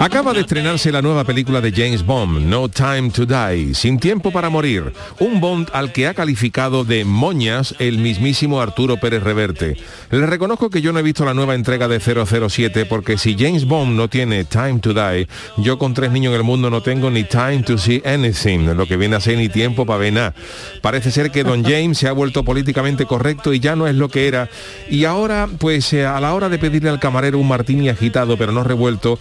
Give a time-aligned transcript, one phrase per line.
[0.00, 4.30] Acaba de estrenarse la nueva película de James Bond, No Time to Die, Sin Tiempo
[4.30, 9.76] para Morir, un Bond al que ha calificado de moñas el mismísimo Arturo Pérez Reverte.
[10.12, 13.64] Le reconozco que yo no he visto la nueva entrega de 007 porque si James
[13.64, 15.26] Bond no tiene Time to Die,
[15.56, 18.86] yo con tres niños en el mundo no tengo ni Time to See Anything, lo
[18.86, 20.34] que viene a ser ni tiempo para ver nada.
[20.80, 24.08] Parece ser que Don James se ha vuelto políticamente correcto y ya no es lo
[24.08, 24.48] que era.
[24.88, 28.52] Y ahora, pues eh, a la hora de pedirle al camarero un martini agitado pero
[28.52, 29.18] no revuelto,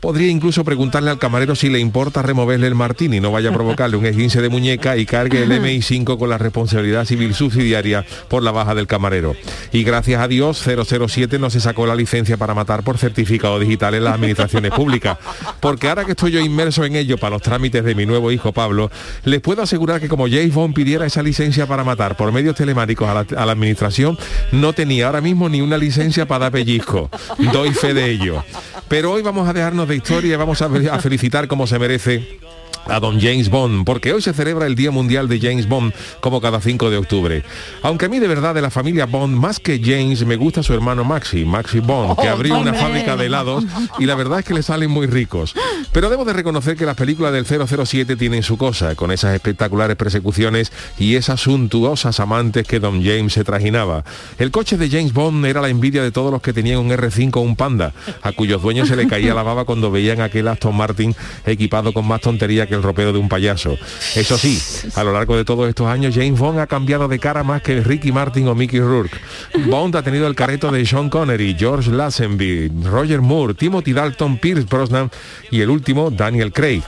[0.00, 3.52] Podría incluso preguntarle al camarero si le importa removerle el martini y no vaya a
[3.52, 8.42] provocarle un esguince de muñeca y cargue el MI5 con la responsabilidad civil subsidiaria por
[8.42, 9.36] la baja del camarero.
[9.72, 13.94] Y gracias a Dios 007 no se sacó la licencia para matar por certificado digital
[13.94, 15.18] en las administraciones públicas.
[15.60, 18.52] Porque ahora que estoy yo inmerso en ello para los trámites de mi nuevo hijo
[18.52, 18.90] Pablo,
[19.24, 23.06] les puedo asegurar que como James Bond pidiera esa licencia para matar por medios telemáticos
[23.06, 24.18] a la, a la administración,
[24.50, 27.10] no tenía ahora mismo ni una licencia para dar pellizco.
[27.52, 28.42] Doy fe de ello.
[28.90, 32.40] Pero hoy vamos a dejarnos de historia y vamos a, felicitar como se merece
[32.86, 36.40] a don James Bond, porque hoy se celebra el Día Mundial de James Bond, como
[36.40, 37.44] cada 5 de octubre.
[37.82, 40.74] Aunque a mí de verdad de la familia Bond, más que James, me gusta su
[40.74, 43.64] hermano Maxi, Maxi Bond, que abrió una fábrica de helados
[43.98, 45.54] y la verdad es que le salen muy ricos.
[45.92, 49.96] Pero debo de reconocer que las películas del 007 tienen su cosa, con esas espectaculares
[49.96, 54.04] persecuciones y esas suntuosas amantes que don James se trajinaba.
[54.38, 57.36] El coche de James Bond era la envidia de todos los que tenían un R5
[57.36, 60.74] o un Panda, a cuyos dueños se le caía la baba cuando veían aquel Aston
[60.74, 63.76] Martin equipado con más tontería que el ropero de un payaso.
[64.14, 64.60] Eso sí,
[64.94, 67.80] a lo largo de todos estos años, James Bond ha cambiado de cara más que
[67.80, 69.18] Ricky Martin o Mickey Rourke.
[69.66, 74.64] Bond ha tenido el careto de Sean Connery, George Lazenby, Roger Moore, Timothy Dalton, Pierce
[74.64, 75.10] Brosnan
[75.50, 76.82] y el último, Daniel Craig.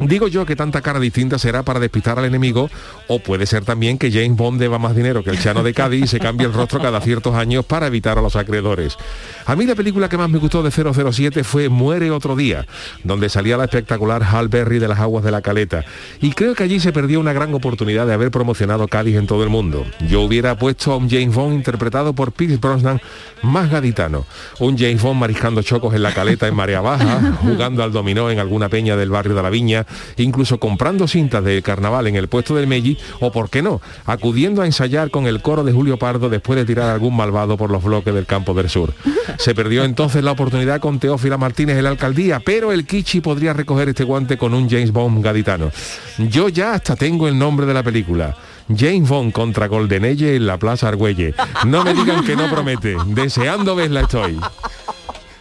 [0.00, 2.70] Digo yo que tanta cara distinta será para despistar al enemigo
[3.06, 6.04] o puede ser también que James Bond deba más dinero que el Chano de Cádiz
[6.04, 8.96] y se cambie el rostro cada ciertos años para evitar a los acreedores.
[9.44, 12.66] A mí la película que más me gustó de 007 fue Muere otro día,
[13.04, 15.84] donde salía la espectacular Hal Berry de las aguas de la caleta.
[16.20, 19.42] Y creo que allí se perdió una gran oportunidad de haber promocionado Cádiz en todo
[19.44, 19.84] el mundo.
[20.08, 23.00] Yo hubiera puesto a un James Bond interpretado por Pierce Brosnan
[23.42, 24.26] más gaditano.
[24.58, 28.38] Un James Bond mariscando chocos en la caleta en marea baja, jugando al dominó en
[28.38, 29.86] alguna peña del barrio de la Viña,
[30.16, 34.62] incluso comprando cintas de carnaval en el puesto del Melli o, por qué no, acudiendo
[34.62, 37.82] a ensayar con el coro de Julio Pardo después de tirar algún malvado por los
[37.82, 38.92] bloques del campo del sur.
[39.38, 43.52] Se perdió entonces la oportunidad con Teófila Martínez en la alcaldía, pero el Kichi podría
[43.52, 45.70] recoger este guante con un James Bond gaditano.
[46.18, 48.36] Yo ya hasta tengo el nombre de la película.
[48.74, 51.34] James Bond contra Goldenelle en la Plaza Argüelle.
[51.66, 52.96] No me digan que no promete.
[53.06, 54.38] Deseando verla estoy.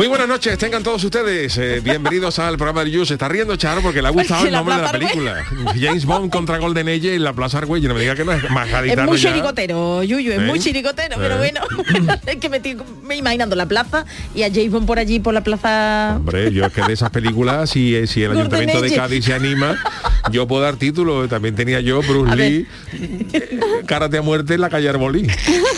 [0.00, 3.04] Muy buenas noches, tengan todos ustedes eh, bienvenidos al programa de You.
[3.04, 5.44] Se está riendo Charo porque le ha gustado el la nombre de la película.
[5.78, 7.86] James Bond contra Golden Age en la Plaza Argüelle.
[7.86, 9.28] No me diga que no es más Es muy ya.
[9.28, 10.40] chiricotero, Yuyu, es ¿Eh?
[10.40, 11.52] muy chiricotero, pero ¿Eh?
[11.52, 11.60] bueno,
[12.26, 15.34] es que me estoy me imaginando la plaza y a James Bond por allí, por
[15.34, 16.14] la plaza...
[16.16, 18.94] Hombre, yo es que de esas películas, si, si el Golden Ayuntamiento de.
[18.94, 19.76] Cádiz se anima,
[20.32, 21.28] yo puedo dar título.
[21.28, 22.36] También tenía yo Bruce A.
[22.36, 22.66] Lee,
[23.84, 25.26] Karate a muerte en la calle Arbolí.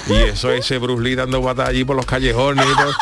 [0.08, 2.92] Y eso, ese Bruce Lee dando batas allí por los callejones y todo.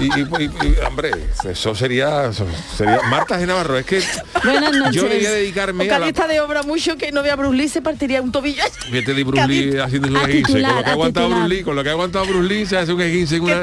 [0.00, 1.10] Y, y- y- y, hombre,
[1.44, 3.00] eso sería, eso sería...
[3.10, 3.46] Marta G.
[3.46, 4.02] Navarro, es que
[4.42, 4.94] Buenas noches.
[4.94, 6.10] yo debía dedicarme a la...
[6.10, 8.62] de obra mucho que no vea a Bruce Lee, se partiría un tobillo.
[8.90, 9.80] Fíjate de Bruce Lee Cádiz.
[9.80, 10.52] haciendo su A esguince.
[10.52, 11.28] Con lo que ha aguantado.
[11.30, 13.60] Bruce Lee, con lo que ha aguantado Bruce Lee, se hace un esguince en, una,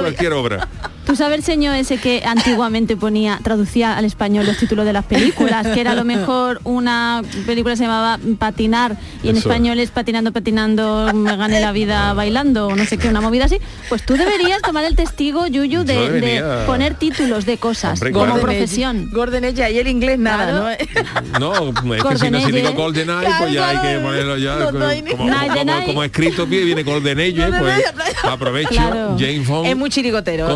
[0.00, 0.68] cualquier obra.
[1.06, 5.04] Tú sabes el señor ese que antiguamente ponía, traducía al español los títulos de las
[5.04, 9.48] películas, que era a lo mejor una película se llamaba Patinar y en Eso.
[9.48, 13.44] español es Patinando, Patinando, me gané la vida bailando o no sé qué, una movida
[13.44, 13.58] así.
[13.88, 18.40] Pues tú deberías tomar el testigo, Yuyu, de, poner títulos de cosas Hombre, como claro.
[18.40, 19.10] profesión.
[19.12, 21.38] Gordon ella y el inglés nada, Claro.
[21.38, 21.70] ¿no?
[21.72, 22.76] No, es que si no si digo Age.
[22.76, 24.56] Golden Eye, Claro, pues ya hay que ponerlo ya.
[24.56, 25.30] No, como, ni- como, como-
[25.64, 25.86] Night.
[25.86, 27.84] como escrito viene Golden Age, pues
[28.24, 29.16] aprovecho Claro.
[29.18, 29.90] James Bond Es muy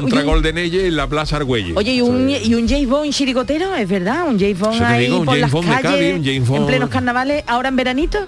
[0.01, 1.73] contra Oye, Golden Age en la Plaza Argüelle.
[1.77, 5.19] Oye, y un, y un James Bond chiricotero, es verdad, un James Bond ahí digo,
[5.21, 7.69] un por James las Bond de calles, Cádiz, un James en Bond- plenos carnavales, ahora
[7.69, 8.19] en veranito.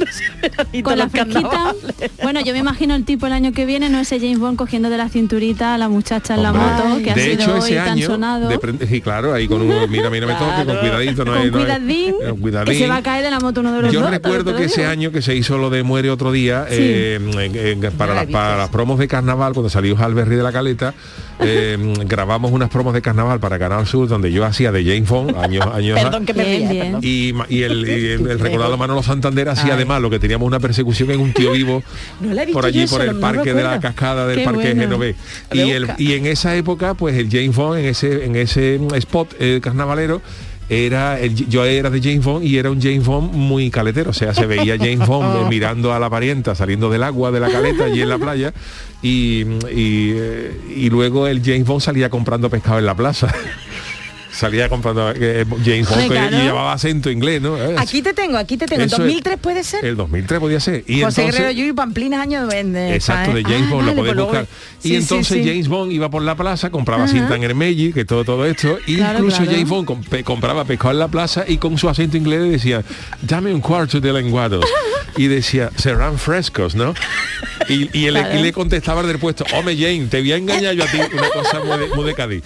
[0.82, 1.74] con la fresquita.
[2.22, 4.88] Bueno, yo me imagino el tipo el año que viene, no ese James Bond cogiendo
[4.90, 7.54] de la cinturita a la muchacha en la Hombre, moto, que ha de sido hecho,
[7.54, 8.48] hoy ese tan año, sonado.
[8.48, 11.52] de sí, claro, ahí con un, mira, mira, me toque, con cuidadito, no con es,
[11.52, 12.78] no es- cuidadín, eh, que cuidadín.
[12.78, 14.86] se va a caer de la moto uno de los Yo dos, recuerdo que ese
[14.86, 16.76] año que se hizo lo de Muere otro día, Sí.
[16.78, 20.42] eh, en- en- para, la las, para las promos de carnaval, cuando salió Halberry de
[20.42, 20.94] la Caleta,
[21.60, 25.36] eh, grabamos unas promos de carnaval para Canal Sur, donde yo hacía de James Bond,
[25.36, 26.84] años, años Perdón que me Bien, ría, bien.
[26.86, 27.00] perdón.
[27.02, 30.60] y, y el, y el- el recordado Manolo Santander hacía además lo que teníamos una
[30.60, 31.82] persecución en un tío vivo
[32.20, 34.82] No por allí yo por el no parque de la cascada del Qué parque bueno.
[34.82, 35.14] Genové
[35.50, 38.36] Voy a y, el, y en esa época pues el James Bond en ese en
[38.36, 40.20] ese mm, spot eh, carnavalero
[40.72, 44.14] era el- yo era de James Bond y era un James Bond muy caletero, o
[44.14, 47.50] sea, se veía James Bond eh, mirando a la parienta saliendo del agua de la
[47.50, 48.54] caleta allí en la playa
[49.02, 49.40] y,
[49.72, 53.34] y, eh, y luego el James Bond salía comprando pescado en la plaza.
[54.40, 56.36] salía comprando eh, James Bond claro.
[56.38, 57.56] llevaba acento inglés, ¿no?
[57.56, 58.82] Eh, Aquí te tengo, aquí te tengo.
[58.82, 59.84] es- 2003 puede ser.
[59.84, 60.82] El 2003 podía ser.
[60.86, 63.96] Y José entonces, Guerrero Yuyu Pamplinas años de, Exacto, de Ah, James Bond, lo podéis
[63.96, 64.46] pues luego- buscar.
[64.78, 65.48] sí, y entonces sí.
[65.48, 68.96] James Bond iba por la plaza, compraba cinta en Hermelli, que todo todo esto, y
[68.96, 69.52] Claro, incluso claro.
[69.52, 72.82] James Bond compraba pescado en la plaza y con su acento inglés decía,
[73.22, 74.64] dame un cuarto de lenguados.
[75.16, 76.94] y decía, serán frescos, ¿no?
[77.70, 78.38] Y, y, Claro.
[78.38, 81.28] y le contestaba del puesto, hombre Jane, te voy a engañar yo a ti, una
[81.30, 82.42] cosa muy de, muy de Cádiz.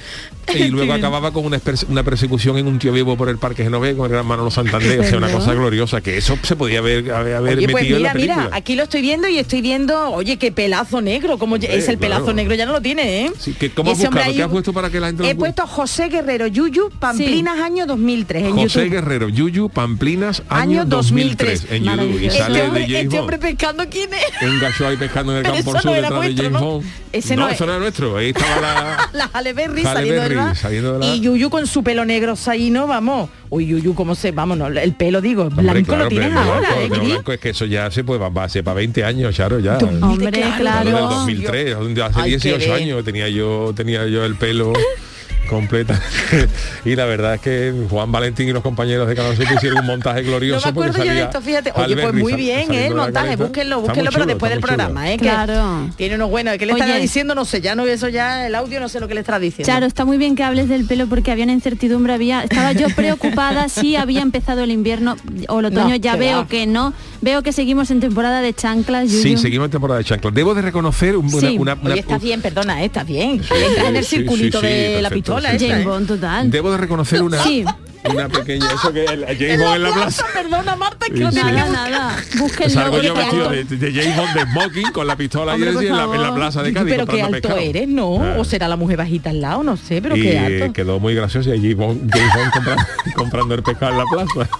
[0.54, 3.96] Y luego acababa con una, una persecución en un tío vivo por el Parque Genové
[3.96, 7.10] con el gran Manolo Santander, o sea, una cosa gloriosa, que eso se podía haber,
[7.10, 8.44] haber, Oye, metido pues en la mira, película.
[8.44, 11.96] mira, aquí lo estoy viendo y estoy viendo, oye, qué pelazo negro, como es el
[11.98, 13.32] pelazo negro, ya no lo tiene, ¿eh?
[13.38, 14.20] Sí, que ¿cómo has buscado?
[14.26, 17.86] ahí- ¿Qué has puesto para que la gente He puesto José Guerrero Yuyu, Pamplinas, año
[17.86, 18.90] 2003, en José YouTube.
[18.90, 21.72] Guerrero, Yuyu, Pamplinas, año, Año 2003, 2003.
[21.72, 22.22] en YouTube.
[22.22, 23.20] Y sale Este de este Bond.
[23.20, 24.48] hombre pescando, ¿quién es?
[24.48, 26.44] Un gacho ahí pescando en el Pero campo eso sur no era detrás de vuestro,
[26.44, 26.66] James ¿no?
[26.70, 26.86] Bond.
[27.12, 27.54] Ese no, no es.
[27.54, 28.16] eso no era nuestro.
[28.16, 29.10] Ahí estaba la...
[29.12, 32.86] La Halle Berry Halle saliendo, de la- Y Yuyu con su pelo negro ahí, ¿no?
[32.86, 33.30] Vamos.
[33.50, 34.32] Uy, Yuyu, ¿cómo se...?
[34.32, 37.32] Vamos, no, el pelo, digo, Hombre, blanco claro, lo tienes pero ahora, blanco, ¿eh, blanco
[37.32, 39.78] es que eso ya se puede, va a ser para 20 años, Charo, ya.
[39.78, 40.78] Hombre, Claro, claro.
[40.90, 42.82] Hablo del 2003, donde hace Hay que 18 ver.
[42.82, 44.72] años tenía yo tenía yo el pelo
[45.46, 46.00] completa
[46.84, 49.86] y la verdad es que Juan Valentín y los compañeros de Canal 7 hicieron un
[49.86, 51.72] montaje No glorioso me porque acuerdo yo de salía esto, fíjate.
[51.74, 52.86] Oye, pues muy sal- bien, ¿eh?
[52.86, 55.16] El montaje, búsquenlo, búsquenlo, pero después del programa, ¿eh?
[55.16, 55.90] Que Claro.
[55.96, 56.56] Tiene unos buenos.
[56.58, 57.34] ¿Qué le estará diciendo?
[57.34, 59.64] No sé, ya no eso ya, el audio no sé lo que le estará diciendo.
[59.70, 62.88] Claro, está muy bien que hables del pelo porque había una incertidumbre, había, estaba yo
[62.90, 65.16] preocupada si había empezado el invierno
[65.48, 66.46] o el otoño, No, ya que veo va.
[66.48, 70.34] que no, veo que seguimos en temporada de chanclas, Sí, seguimos en temporada de chanclas.
[70.34, 71.56] Debo de reconocer un- una, Sí.
[71.58, 72.86] una- una- Oye, estás bien, perdona, ¿eh?
[72.86, 73.40] estás bien.
[73.40, 75.88] Estás en el circulito sí, sí, de la pistola sí, esta, James ¿eh?
[75.88, 76.50] Bond total.
[76.50, 77.64] debo de reconocer una Sí.
[78.12, 81.30] una pequeña eso que el James Bond en la plaza Perdona, Marta, que Sí, lo
[81.32, 81.36] sí.
[81.38, 82.16] Nada, nada.
[82.38, 82.74] Búsquenlo.
[82.74, 85.84] Salgo yo vestido de, de James Bond de smoking con la pistola y Hombre, por
[85.84, 87.58] en la, en la plaza de Cádiz Pero qué alto pescado.
[87.58, 88.22] eres, ¿no?
[88.22, 88.34] Ah.
[88.38, 90.72] O será la mujer bajita al lado, no sé, pero y qué alto.
[90.72, 92.82] quedó muy gracioso y James Bond, James Bond comprando,
[93.16, 94.50] comprando el pescado en la plaza.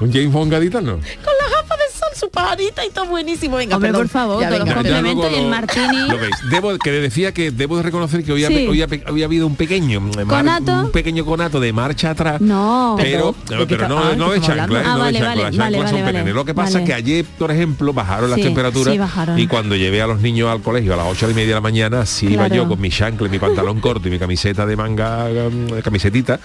[0.00, 0.92] Un James Bond gaditano.
[0.92, 1.34] Con
[2.32, 3.56] pajarita y todo buenísimo.
[3.56, 4.06] Venga, Hombre, perdón.
[4.06, 6.08] por favor, Ya, todos venga, los complementos y el lo- martini.
[6.08, 6.34] Lo veis.
[6.50, 8.46] Debo, que decía que debo de reconocer que hoy, Sí.
[8.46, 10.72] había, hoy había- había habido un pequeño mar- ¿Conato?
[10.72, 12.40] un pequeño conato de marcha atrás.
[12.40, 12.94] No.
[12.98, 14.78] Pero, Pero, no, ¿de qué pero está- no, ah, no ¿qué de estamos chancla?
[14.80, 14.84] ¿eh?
[14.86, 16.34] Ah, no vale, de chancla, vale, las chanclas vale, son vale, pequeñas.
[16.34, 19.38] Lo que pasa es que ayer, por ejemplo, bajaron las Sí, temperaturas sí, bajaron.
[19.38, 21.60] y cuando llevé a los niños al colegio a las 8 y media de la
[21.60, 24.76] mañana, sí iba yo con mi chancla, y mi pantalón corto y mi camiseta de
[24.76, 26.40] manga, um, camisetita,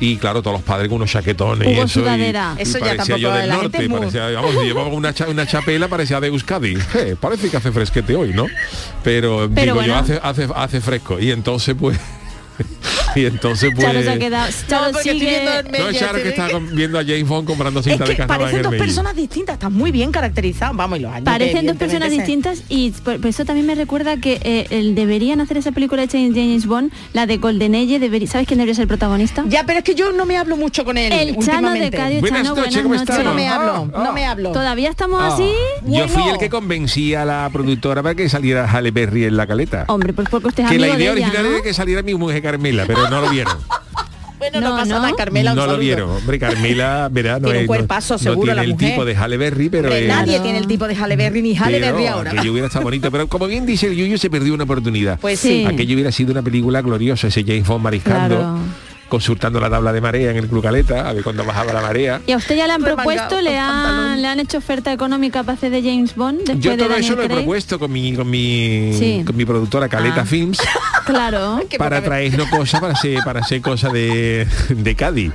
[0.00, 2.00] y claro, todos los padres con unos chaquetones y eso.
[2.00, 5.46] y- Eso ya parecía yo tampoco del la norte, gente parecía, vamos, llevaba una, una
[5.46, 6.76] chapela, parecía de Euskadi.
[6.94, 8.46] Eh, parece que hace fresquete hoy, ¿no?
[9.02, 11.18] Pero, Pero digo yo, hace, hace, hace fresco.
[11.18, 11.98] Y entonces pues.
[13.16, 13.86] y entonces pues.
[13.86, 14.50] Charo se ha quedado.
[14.68, 18.16] Charo sigue- No, Charo que está viendo a James Bond comprando Es cinta de que
[18.16, 20.76] carnaval en parecen dos personas distintas, están muy bien caracterizadas.
[20.76, 21.24] Vamos, y los años.
[21.24, 25.40] Parecen dos personas distintas y por, por eso también me recuerda que eh, el- deberían
[25.40, 28.74] hacer esa película hecha en James Bond, la de Golden Age, debería, ¿sabes quién debería
[28.74, 29.44] ser el protagonista?
[29.48, 31.12] Ya, pero es que yo no me hablo mucho con él.
[31.12, 31.90] el Chano de.
[31.90, 33.24] Cádiz, Buenas Chano, noches, buenas ¿cómo noches.
[33.24, 34.02] no me Ah, hablo, ah.
[34.04, 34.52] no me hablo.
[34.52, 35.28] Todavía estamos Ah.
[35.34, 35.50] así.
[35.86, 39.46] Yo fui el que convencí a la productora para que saliera Halle Berry en la
[39.46, 39.84] caleta.
[39.88, 41.56] Hombre, pues porque usted es que la amigo idea de ella, original ¿no?
[41.56, 43.56] era que saliera mi mujer Carmela, pero no lo vieron.
[44.42, 46.10] Bueno, no, No, pasa nada, Carmela, un no lo vieron.
[46.10, 48.88] Hombre, Carmela, verá, no, Tiene un es- no- cuerpazo, no seguro, tiene la el mujer.
[48.90, 51.56] tipo de Halle Berry, pero Hombre, es- nadie tiene el tipo de Halle Berry ni
[51.56, 52.30] Halle pero Berry ahora.
[52.32, 53.08] aquello hubiera estado bonito.
[53.12, 55.20] Pero como bien dice el Yuyu, se perdió una oportunidad.
[55.20, 55.60] Pues Sí.
[55.60, 55.64] sí.
[55.64, 58.58] Aquello hubiera sido una película gloriosa, ese James Bond mariscando, Claro.
[59.12, 62.22] Consultando la tabla de marea en el Club Caleta, a ver cuándo bajaba la marea.
[62.26, 65.52] Y a usted ya le han propuesto, le han, le han hecho oferta económica para
[65.52, 67.36] hacer de James Bond después Yo de todo Daniel eso lo he Craig?
[67.40, 69.22] propuesto con mi con mi Sí.
[69.26, 70.24] con mi productora Caleta Ah.
[70.24, 70.58] Films
[71.04, 71.60] Claro.
[71.78, 75.32] Para traernos cosas para hacer para hacer cosas de, de Cádiz.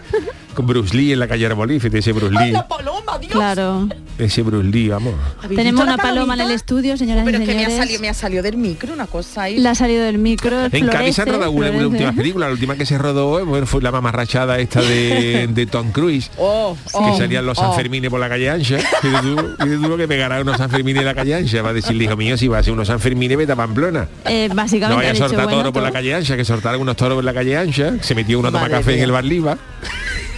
[0.57, 2.51] Con Bruce Lee en la calle Arbolí, ese Bruce ¡Ay, Lee.
[2.53, 3.31] la paloma, Dios!
[3.31, 3.87] Claro.
[4.17, 5.13] Ese Bruce Lee, vamos.
[5.43, 7.65] ¿Habéis Tenemos la una paloma en el estudio, señoras Pero y es que me ha,
[7.65, 7.85] señores.
[7.85, 9.59] salido, me ha salido del micro una cosa ahí.
[9.59, 10.65] Le ha salido del micro.
[10.71, 11.85] En Cádiz se ha florece, rodado una, una florece.
[11.85, 15.91] última película, la última que se rodó bueno, fue la mamarrachada esta de, de Tom
[15.91, 16.31] Cruise.
[16.39, 17.61] Oh, que oh, salían los oh.
[17.61, 18.79] Sanfermines por la calle Ancha.
[18.79, 21.61] Y tú, y tú lo que pegará unos Sanfermines en la calle Ancha.
[21.61, 24.07] Va a decirle, hijo mío, si va a ser unos Sanfermines, vete a Pamplona.
[24.25, 26.95] Eh, básicamente No vaya a soltar bueno, toro por la calle Ancha, que soltaron unos
[26.95, 27.93] toros por la calle Ancha.
[28.01, 29.55] Se metió uno a tomar café en el bar Liva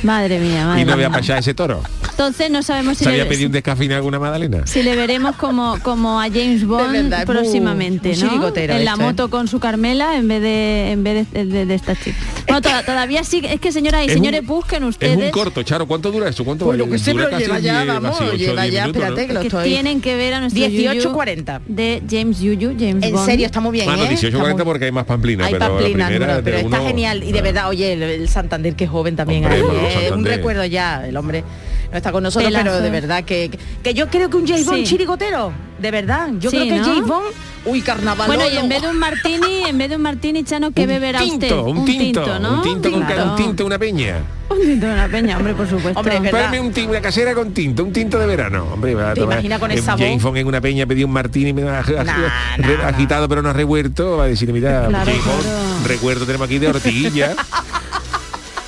[0.04, 1.82] Madre mía, madre y no había pasado ese toro.
[2.10, 4.66] Entonces no sabemos si Se había le, pedido un descafeinado alguna magdalena.
[4.68, 8.54] si le veremos como, como a James Bond verdad, es muy- próximamente, muy ¿no?
[8.56, 9.06] En la esto, ¿eh?
[9.06, 12.18] moto con su Carmela en vez de en vez de, de- de esta chica.
[12.48, 15.32] Bueno, to- todavía sí, es que señoras y Es un- señores, busquen Es ustedes un
[15.32, 15.88] corto, Charo.
[15.88, 16.44] ¿Cuánto dura eso?
[16.44, 16.86] ¿Cuánto Pues vale?
[16.90, 19.08] lo que sé, Dura pero casi lleva ya, 10, vamos, lleva 10 ya, minutos, ¿no?
[19.08, 19.64] espérate, que lo que estoy...
[19.70, 21.60] tienen que ver a nuestro 18.40.
[21.62, 23.26] Yuyu de James Yuyu, James En Bond.
[23.26, 24.10] serio, está muy bien, Bueno, ¿eh?
[24.10, 27.24] 18.40 Está muy- porque hay más pamplina, Hay pero la primera está uno- genial.
[27.24, 29.44] Y de verdad, oye, el, el Santander, que joven también.
[29.46, 30.12] Hombre, ahí, Manolo ¿eh?
[30.14, 31.44] un recuerdo ya, el hombre
[31.92, 32.66] no está con nosotros, Pelazo.
[32.66, 33.50] pero de verdad que,
[33.82, 34.84] que yo creo que un James Bond Sí.
[34.86, 36.30] chirigotero, de verdad.
[36.40, 36.86] Yo Sí, creo que ¿no?
[36.86, 37.26] James Bond,
[37.66, 38.28] uy, carnaval.
[38.28, 40.88] Bueno, y en vez de un martini, en vez de un martini, Chano, ¿qué un
[40.88, 41.80] beberá tinto, usted?
[41.80, 42.54] Un tinto, ¿no?
[42.58, 43.24] un tinto con Claro.
[43.32, 44.18] un tinto, una peña.
[44.50, 46.00] Un tinto de una peña, hombre, por supuesto.
[46.00, 46.20] Hombre,
[46.60, 48.68] un tinto, una casera con tinto, un tinto de verano.
[48.72, 50.02] Hombre, va a ¿Te tomar- imaginas con esa voz?
[50.02, 52.18] James Bond en una peña pedí un martini me ha- ha- Nah,
[52.58, 54.18] nah, agitado pero no revuelto.
[54.18, 55.88] Va a decir, mira, Claro, James Bond, claro.
[55.88, 57.36] recuerdo tenemos aquí de ortiguilla.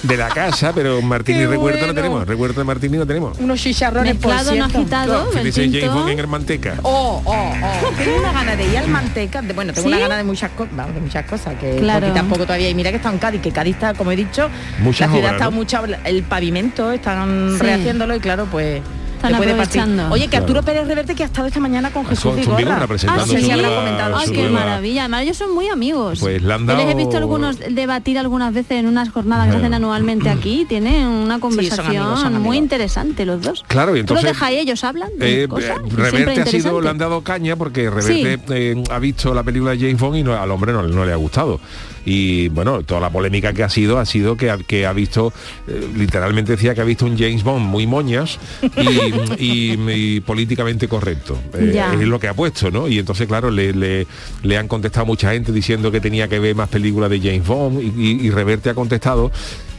[0.03, 1.93] de la casa, pero martini recuerdo no bueno.
[1.93, 2.27] tenemos.
[2.27, 3.37] Recuerdo de martini no tenemos.
[3.39, 4.77] Unos chicharrones por Mezclado, no cierto.
[4.79, 5.93] agitado, el dice James.
[5.93, 6.75] Bond en el manteca.
[6.83, 7.91] Oh, oh, oh.
[7.97, 9.41] Tengo una gana de ir al manteca.
[9.41, 9.93] de- bueno, tengo ¿Sí?
[9.93, 12.11] una gana de muchas cosas, vamos, de muchas cosas que Claro.
[12.13, 12.69] tampoco todavía.
[12.69, 15.19] Y mira que está en Cádiz, que Cádiz está, como he dicho, Muchas la ciudad
[15.19, 15.51] obras, está ¿no?
[15.51, 17.63] mucha el pavimento, están Sí.
[17.63, 18.81] rehaciéndolo y claro, pues
[19.27, 20.09] Están aprovechando.
[20.11, 20.37] Oye, que.
[20.37, 22.87] Arturo Pérez Reverte que ha estado esta mañana con Jesús con- con Vigorra.
[23.07, 23.51] Ah, sí.
[23.51, 25.01] habrá comentado Ay, qué maravilla.
[25.03, 26.19] Además, ellos son muy amigos.
[26.19, 29.57] Pues le han Yo les he visto algunos debatir algunas veces en unas jornadas que
[29.57, 30.65] hacen anualmente aquí.
[30.67, 32.43] Tienen una conversación amigos, son amigos.
[32.45, 33.63] muy interesante los dos.
[33.67, 35.77] Claro, y ¿Tú entonces- los dejas y ellos hablan de Eh, cosas?
[35.77, 39.71] eh, Reverte ha sido, le han dado caña porque Reverte eh, ha visto la película
[39.71, 41.59] de James Bond y no- al hombre no, no le ha gustado.
[42.03, 45.31] Y bueno, toda la polémica que ha sido ha sido que ha, que ha visto,
[45.67, 48.39] eh, literalmente decía que ha visto un James Bond muy moñas
[48.75, 49.77] y, y-
[50.15, 51.37] y políticamente correcto.
[51.53, 52.87] Eh, es lo que ha puesto, ¿no?
[52.87, 54.07] Y entonces, claro, le, le-
[54.43, 57.81] le han contestado mucha gente diciendo que tenía que ver más películas de James Bond
[57.81, 59.31] y, y- y Reverte ha contestado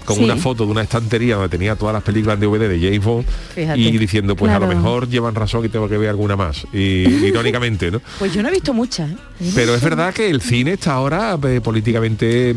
[0.05, 0.25] con Sí.
[0.25, 3.25] una foto de una estantería donde tenía todas las películas de DVD de James Bond
[3.55, 3.81] Fíjate.
[3.81, 6.79] y diciendo pues a lo mejor llevan razón y tengo que ver alguna más y
[7.27, 9.11] irónicamente no Pues yo no he visto muchas.
[9.11, 9.17] ¿eh?
[9.55, 12.55] pero es verdad que el cine está ahora eh, políticamente eh,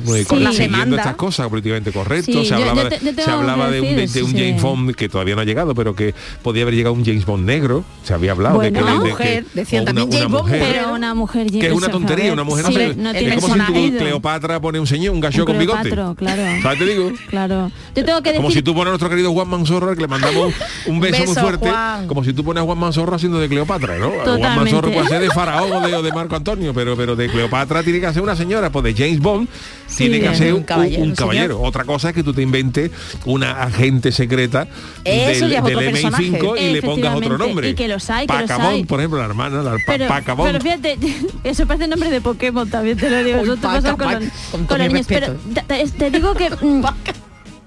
[0.57, 0.97] demanda.
[0.97, 3.81] estas cosas políticamente correcto Sí, se yo- hablaba, yo te- de- yo se hablaba de
[3.81, 4.37] un, de- de un sí.
[4.37, 7.45] James Bond que todavía no ha llegado pero que podía haber llegado un James Bond
[7.45, 8.71] negro se había hablado Bueno.
[8.71, 10.63] de que Una de que- mujer, decían también James Bond, mujer.
[10.71, 13.53] Pero una mujer que es una tontería, una mujer sí, no, no es tiene como
[13.53, 13.59] si
[13.91, 15.89] tú Cleopatra pone un señor, un gallo con bigote.
[15.89, 16.61] Claro.
[16.61, 17.11] ¿Sabes te digo?
[17.35, 17.71] Claro.
[17.95, 20.07] Yo tengo que Como decir si tú pones a nuestro querido Juan Manzorro, que le
[20.07, 20.53] mandamos
[20.85, 22.07] un beso, muy fuerte, Juan.
[22.07, 24.09] como si tú pones a Juan Manzorro haciendo de Cleopatra, ¿no?
[24.09, 24.71] Juan Totalmente.
[24.71, 27.83] Manzorro puede ser de Faraón o de, o de Marco Antonio, pero, pero de Cleopatra
[27.83, 29.49] tiene que ser una señora, pues de James Bond
[29.97, 31.17] tiene que ser Un un, caballero, un señor.
[31.17, 31.61] caballero.
[31.61, 32.89] Otra cosa es que tú te inventes
[33.25, 34.67] una agente secreta
[35.03, 37.69] Eso del, ya es otro del MI5 y le pongas otro nombre.
[37.69, 38.83] y que los hay, que los Pacabón, hay.
[38.85, 40.47] por ejemplo, la hermana, la pa- pero, Pacabón.
[40.47, 40.97] pero fíjate,
[41.43, 43.39] eso parece nombre de Pokémon también, te lo digo.
[43.39, 45.07] Uy, Eso te paca, pasa con, paca, los- con con todo los mi niños.
[45.07, 45.35] Pero
[45.67, 46.49] te, te digo que...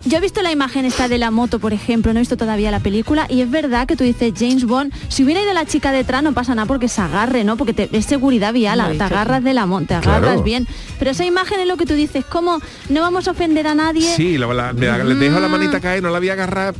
[0.08, 2.36] mm, Yo he visto la imagen esta de la moto, por ejemplo, no he visto
[2.36, 5.64] todavía la película y es verdad que tú dices James Bond, si hubiera ido la
[5.66, 7.56] chica detrás no pasa nada porque se agarre, ¿no?
[7.56, 10.26] Porque te, es seguridad vial, te agarras de la moto, te Claro.
[10.26, 10.66] agarras bien.
[10.98, 14.02] Pero esa imagen es lo que tú dices, como no vamos a ofender a nadie.
[14.14, 16.74] Sí, la- la- le, le dejo la manita caer, no la voy a agarrar.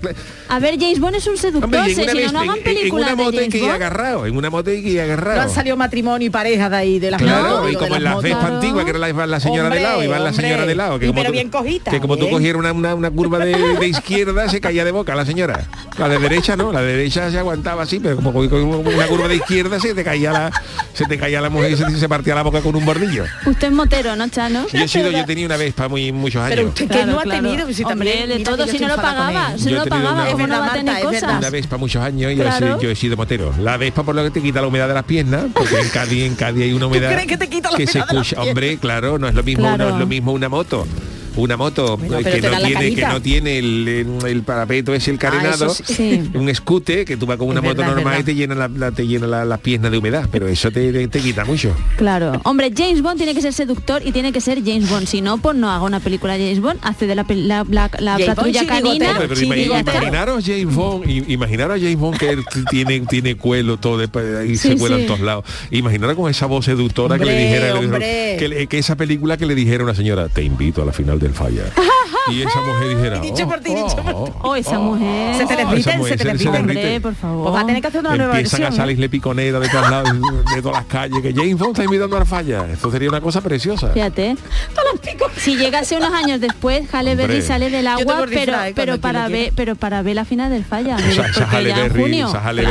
[0.48, 2.50] A ver, James Bond es un seductor, Hombre, y si una, no, vez- no hagan
[2.52, 3.74] en- en películas una de moto James que ir Bond.
[3.74, 5.36] agarrado, en una moto hay que ir agarrado.
[5.36, 8.02] No han salido matrimonio y pareja de ahí de las Claro, motos, y como en
[8.04, 8.22] motos.
[8.22, 8.54] Vespa Claro.
[8.56, 10.42] antiguas, que era la, la señora Hombre, de lado, iba la hombre.
[10.42, 10.98] señora de lado.
[10.98, 13.38] Que Y como pero tú, bien cogita, Que como tú cogieras una, una, una curva
[13.40, 15.64] de, de izquierda, se caía de boca la señora.
[15.98, 19.34] La de derecha no, la de derecha se aguantaba así, pero como una curva de
[19.34, 20.52] izquierda se te caía la,
[20.94, 23.24] se te caía la mujer y se, se partía la boca con un bordillo.
[23.44, 24.66] Usted es motero, ¿no, Chano?
[24.72, 26.54] Yo he sido, yo tenía una Vespa muy muchos años.
[26.54, 27.42] Pero usted que Claro, no ha claro.
[27.42, 29.84] tenido, si Hombre, también de todo, si no lo pagaba, si Yo no he lo
[29.84, 31.38] tenido pagaba, una- ¿cómo Es no va a verdad, tener cosas?
[31.38, 32.66] Una Vespa muchos años y yo, he Claro.
[32.66, 33.52] sido, yo he sido motero.
[33.60, 36.22] La Vespa por lo que te quita la humedad de las piernas, porque en Cádiz,
[36.24, 38.40] en Cádiz hay una humedad crees que te quita la que se escucha.
[38.40, 39.88] Hombre, claro, no es lo mismo, Claro.
[39.88, 40.86] no es lo mismo una moto.
[41.38, 45.70] Una moto Bueno, que, no tiene, que no tiene el, el parapeto ese el carenado,
[45.70, 45.82] sí.
[45.86, 46.30] Sí.
[46.34, 48.54] un escute que tú vas con una Es moto verdad, es normal y te llena,
[48.54, 51.44] la, la- te llena la- las piernas de humedad, pero eso te, te- te quita
[51.44, 51.74] mucho.
[51.96, 52.40] Claro.
[52.44, 55.06] Hombre, James Bond tiene que ser seductor y tiene que ser James Bond.
[55.06, 57.24] Si no, pues no haga una película de James Bond, hace de la,
[57.68, 57.88] la,
[58.26, 59.12] patrulla canina.
[59.12, 62.38] Hombre, pero imaginaros James Bond, imaginaros a James Bond que
[62.70, 64.08] tiene, tiene cuelo todo de,
[64.46, 65.02] y Sí, se cuela sí.
[65.02, 65.44] en todos lados.
[65.70, 69.54] Imaginaros con esa voz seductora que le dijera que, le- que esa película que le
[69.54, 71.72] dijera a una señora, te invito a la final del falla.
[72.30, 74.32] y esa mujer dijera, Dicho por ti, dicho por ti.
[74.42, 75.36] Oh, esa mujer.
[75.36, 76.48] Se te mujer se te.
[76.48, 77.44] Hombre, por favor.
[77.44, 78.72] Pues va a tener que hacer una nueva Empiezan versión.
[78.72, 78.86] a ¿eh?
[78.86, 80.10] salirle piconera de todos lados,
[80.54, 82.66] de todas las calles, que James Bond está invitando a la falla.
[82.72, 83.88] Eso sería una cosa preciosa.
[83.88, 84.36] Fíjate.
[85.36, 88.72] Si llegase unos años después, Halle Berry sale del agua, pero, ¿eh?
[88.74, 90.96] pero para ver, pero para ver la final del falla.
[90.96, 92.64] Esa, Halle Berry, esa Halle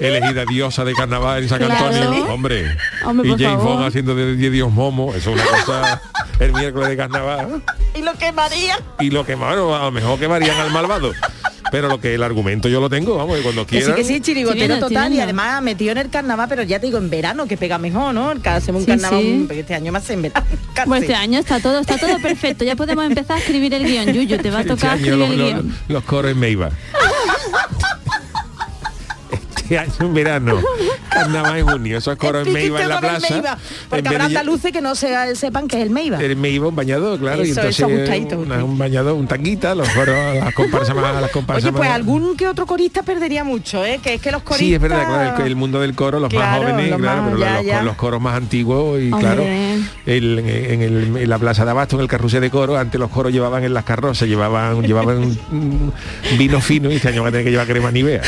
[0.00, 1.62] elegida diosa de carnaval en San.
[1.62, 2.76] Antonio, hombre.
[3.24, 3.62] Y James.
[3.62, 6.02] Bond haciendo de, Dios Momo, eso es una cosa
[6.38, 7.62] el miércoles de carnaval.
[7.94, 8.32] Y lo que
[9.00, 11.12] Y lo que bueno, a lo mejor quemarían al malvado.
[11.72, 13.96] Pero lo que el argumento yo lo tengo, vamos, que cuando Que sí, quieran.
[13.96, 17.10] que sí, chirigotero total y además metido en el carnaval, pero ya te digo, en
[17.10, 18.30] verano, que pega mejor, ¿no?
[18.30, 19.32] El ca- Hacemos un Sí, carnaval, sí.
[19.32, 20.46] un- este año más en verano.
[20.74, 20.88] casi.
[20.88, 22.64] Pues este año está todo, está todo perfecto.
[22.64, 24.12] Ya podemos empezar a escribir el guion.
[24.12, 25.78] Yuyu, te va a Este tocar año escribir los, el los- guion.
[25.88, 26.70] los coros en Meiba.
[29.56, 30.60] Este año en verano,
[31.16, 33.36] carnaval en junio, esos coros en Explique Meiba en la plaza.
[33.36, 33.44] En
[33.88, 36.18] porque habrá andaluces que no se, sepan que es el Meiba.
[36.22, 39.74] El Meiba, un bañador, claro, y Eso, entonces eso, ajustadito, una- un bañador, un tanguita,
[39.74, 43.44] los coros, las comparsas más, las comparsas Oye, pues más- algún que otro corista perdería
[43.44, 44.00] mucho, ¿eh?
[44.02, 44.66] Que es que los coristas...
[44.66, 47.22] Sí, es verdad, claro, el, el mundo del coro, los Claro, más jóvenes, los claro,
[47.22, 47.82] más- pero ya, los, ya.
[47.82, 49.20] los coros más antiguos y Hombre.
[49.20, 49.42] claro,
[50.06, 53.10] el- en, el- en la plaza de Abasto, en el carrusel de coro, antes los
[53.10, 55.36] coros llevaban en las carrozas, llevaban, llevaban
[56.38, 58.22] vino fino y este año van a tener que llevar crema Nivea.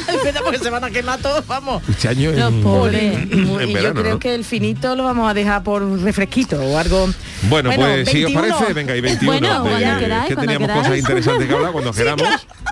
[0.44, 1.82] Porque se van a quemar todos, vamos.
[1.88, 3.14] Este año Los en- pobres.
[3.14, 4.18] en y yo verano, creo ¿no?
[4.18, 7.08] que el finito lo vamos a dejar por refresquito o algo.
[7.48, 8.40] Bueno, pues si os 21.
[8.56, 9.32] parece, venga, y 21.
[9.32, 10.82] Bueno, de- cuando queráis, que cuando teníamos queráis.
[10.86, 12.28] cosas interesantes que hablar cuando queramos.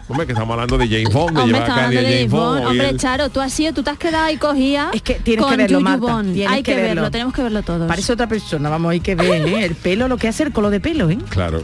[0.09, 2.67] Hombre, que estamos hablando de James Bond, de Hombre, llevar día hablando de James Bond.
[2.67, 5.43] Hombre, el- Charo, tú has sido, tú te has quedado ahí cogida Es que tienes
[5.45, 6.33] con que verlo, Marta, Bond.
[6.35, 6.95] tienes Hay que que, verlo.
[7.03, 7.87] verlo, tenemos que verlo todos.
[7.89, 9.65] Parece otra persona, vamos, hay que ver, ¿eh?
[9.65, 11.19] El pelo, lo que hace el color de pelo, ¿eh?
[11.29, 11.63] Claro,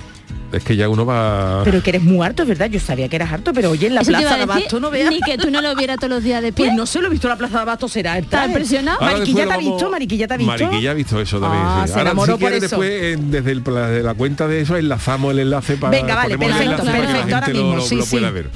[0.52, 1.62] es que ya uno va...
[1.64, 2.66] Pero que eres muy harto, es verdad.
[2.70, 5.10] Yo sabía que eras harto, pero oye, en la plaza de Abasto no veas.
[5.10, 6.66] Ni que tú no lo vieras todos los días de pie.
[6.66, 8.18] Pues no se lo he visto en la plaza de Abasto, será.
[8.18, 9.00] ¿Estás impresionado?
[9.00, 10.52] Mariquilla te ha visto, Mariquilla te ha visto.
[10.52, 11.62] Mariquilla ha visto eso también.
[11.64, 11.92] Ah, sí.
[11.92, 12.80] se Ahora, enamoró si por quieres, eso.
[12.80, 16.14] después, en- desde el pla- de la cuenta de eso, enlazamos el enlace para Venga,
[16.14, 18.34] vale, perfecto, enlace para que perfecto, la ahora mismo, lo, sí, lo pueda sí.
[18.34, 18.50] ver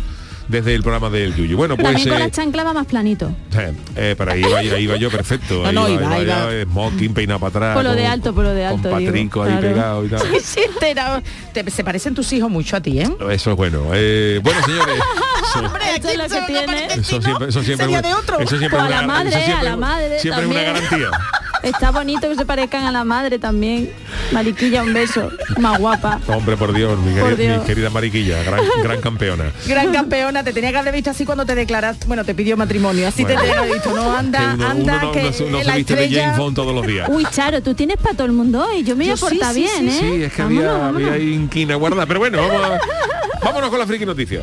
[0.48, 1.56] desde el programa del Yuyu.
[1.56, 3.30] Bueno, pues También con eh, la chancla va más planito.
[3.56, 5.62] eh, eh, para ahí iba, ahí iba yo perfecto.
[5.62, 6.64] No, ahí no, iba, iba, iba, iba.
[6.64, 7.74] smoking, peinado para atrás.
[7.74, 9.68] Por lo de alto, por lo de alto, Con digo, Patrico ahí claro.
[9.68, 10.20] pegado y tal.
[10.32, 11.22] Sí, sí, entera.
[11.52, 13.08] Te- se parecen tus hijos mucho a ti, ¿eh?
[13.30, 13.90] Eso es bueno.
[13.94, 14.94] Eh, bueno, señores.
[14.96, 16.84] eso- Hombre, Eso es lo ¿quién que tiene.
[16.86, 18.40] Eso siempre, siempre, de una- otro.
[18.40, 21.10] eso siempre es a la una, madre, a la madre siempre es una garantía.
[21.68, 23.90] Está bonito que se parezcan a la madre también.
[24.32, 25.30] Mariquilla, un beso.
[25.58, 26.20] Más guapa.
[26.28, 29.52] Hombre, por Dios, mi, Por querida Mariquilla, gran, gran campeona.
[29.66, 33.08] Gran campeona, te tenía que haber visto así cuando te declaraste, bueno, te pidió matrimonio,
[33.08, 33.40] así Bueno.
[33.40, 35.72] te tenía visto, no anda, Que uno, anda, uno no, que no se- no se
[35.72, 36.22] viste de estrella...
[36.24, 37.08] James Bond todos los días.
[37.10, 38.82] Uy, Charo, tú tienes para todo el mundo hoy.
[38.84, 39.98] Yo me voy a sí, portar sí, bien, sí, ¿eh?
[40.16, 41.10] Sí, es que Vámonos, había, vámonos.
[41.12, 42.06] había inquina guardada.
[42.06, 42.80] Pero bueno, vamos a-
[43.44, 44.40] vámonos con la friki noticia.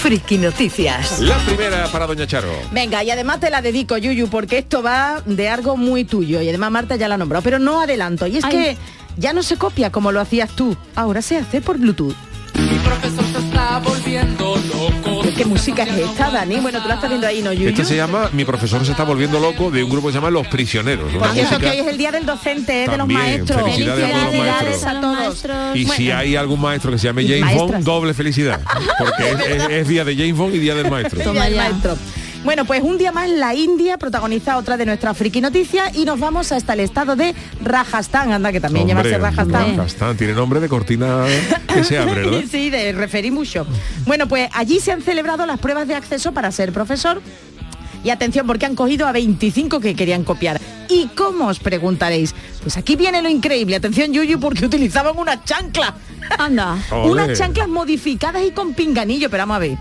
[0.00, 1.20] Friki Noticias.
[1.20, 2.48] La primera para Doña Charo.
[2.72, 6.40] Venga, y además te la dedico, Yuyu, porque esto va de algo muy tuyo.
[6.40, 8.26] Y además Marta ya la nombró, pero no adelanto.
[8.26, 8.50] Y es Ay.
[8.50, 8.76] que
[9.18, 10.74] ya no se copia como lo hacías tú.
[10.94, 12.14] Ahora se hace por Bluetooth.
[12.54, 14.99] Mi profesor se está volviendo loco.
[15.40, 16.56] ¿Qué música es esta, Dani?
[16.56, 17.70] Bueno, tú la estás viendo ahí, ¿no, Yuyu?
[17.70, 20.28] Este se llama Mi profesor se está volviendo loco de un grupo que se llama
[20.30, 21.10] Los Prisioneros.
[21.14, 23.62] Por cierto, que hoy es el día del docente, eh, de los maestros.
[23.62, 25.54] felicidades a todos los Felicidades maestros.
[25.54, 25.76] a todos.
[25.76, 27.54] Y si hay algún maestro que se llame James.
[27.54, 28.60] Bond, doble felicidad.
[28.98, 31.20] Porque es, es- es día de James Bond y día del maestro.
[31.22, 31.56] Toma ya.
[31.70, 31.96] maestro.
[32.42, 36.18] Bueno, pues un día más la India protagoniza otra de nuestras friki noticias y nos
[36.18, 39.76] vamos hasta el estado de Rajasthan, anda que también llamarse Rajasthan.
[39.76, 41.26] Rajasthan, Tiene nombre de cortina
[41.72, 42.40] que se abre, ¿verdad?
[42.50, 43.66] sí, de referí mucho.
[44.06, 47.20] Bueno, pues allí se han celebrado las pruebas de acceso para ser profesor.
[48.02, 50.58] Y atención, porque han cogido a 25 que querían copiar.
[50.88, 52.34] ¿Y cómo os preguntaréis?
[52.62, 53.76] Pues aquí viene lo increíble.
[53.76, 55.94] Atención, Yuyu, porque utilizaban una chancla.
[56.38, 56.78] Anda.
[57.04, 59.78] Unas chanclas modificadas y con pinganillo, pero vamos a ver.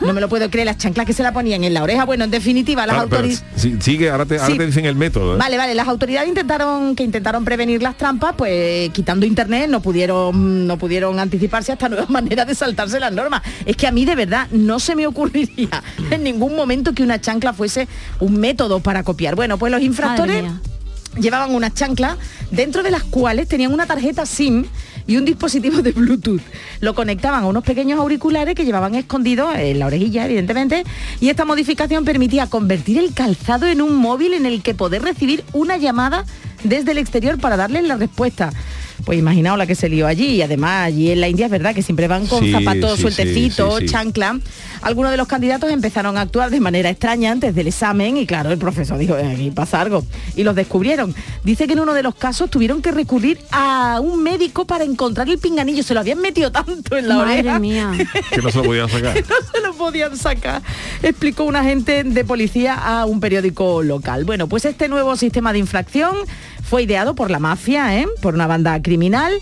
[0.00, 2.04] No me lo puedo creer, las chanclas que se la ponían en la oreja.
[2.04, 3.44] Bueno, en definitiva, las Ah, autoridades...
[3.56, 4.58] si- sigue, ahora te, ahora Sí.
[4.58, 5.34] te dicen el método.
[5.34, 5.38] ¿eh?
[5.38, 10.66] Vale, vale, las autoridades intentaron que intentaron prevenir las trampas, pues quitando internet no pudieron
[10.66, 13.42] no pudieron anticiparse hasta nuevas maneras de saltarse las normas.
[13.66, 17.20] Es que a mí de verdad no se me ocurriría en ningún momento que una
[17.20, 17.88] chancla fuese
[18.20, 19.34] un método para copiar.
[19.36, 20.44] Bueno, pues los infractores
[21.18, 22.16] llevaban unas chanclas
[22.50, 24.64] dentro de las cuales tenían una tarjeta SIM
[25.06, 26.42] y un dispositivo de Bluetooth.
[26.80, 30.84] Lo conectaban a unos pequeños auriculares que llevaban escondidos en la orejilla, evidentemente,
[31.20, 35.44] y esta modificación permitía convertir el calzado en un móvil en el que poder recibir
[35.52, 36.24] una llamada
[36.64, 38.50] desde el exterior para darles la respuesta.
[39.04, 41.74] Pues imaginaos la que se lió allí y además allí en la India es verdad
[41.74, 43.92] que siempre van con Sí, zapatos sí, sueltecitos, sí, sí, sí.
[43.92, 44.38] chancla.
[44.82, 48.50] Algunos de los candidatos empezaron a actuar de manera extraña antes del examen y claro,
[48.50, 50.04] el profesor dijo, "Eh, aquí pasa algo.
[50.36, 51.14] Y los descubrieron.
[51.44, 55.28] Dice que en uno de los casos tuvieron que recurrir a un médico para encontrar
[55.28, 55.82] el pinganillo.
[55.82, 57.58] Se lo habían metido tanto en la Madre oreja.
[57.58, 57.90] mía.
[58.30, 59.16] Que no se lo podían sacar.
[59.16, 60.62] No se lo podían sacar,
[61.02, 64.24] explicó un agente de policía a un periódico local.
[64.24, 66.14] Bueno, pues este nuevo sistema de infracción
[66.70, 68.06] Fue ideado por la mafia, ¿eh?
[68.22, 69.32] por una banda criminal,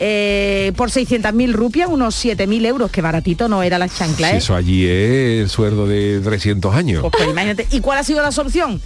[0.00, 4.38] eh, por 600.000 rupias, unos 7.000 euros, que baratito no era la chancla, ¿eh?
[4.38, 7.02] eso allí es el sueldo de 300 años.
[7.02, 7.66] Pues, pues, imagínate.
[7.72, 8.80] ¿Y cuál ha sido la solución?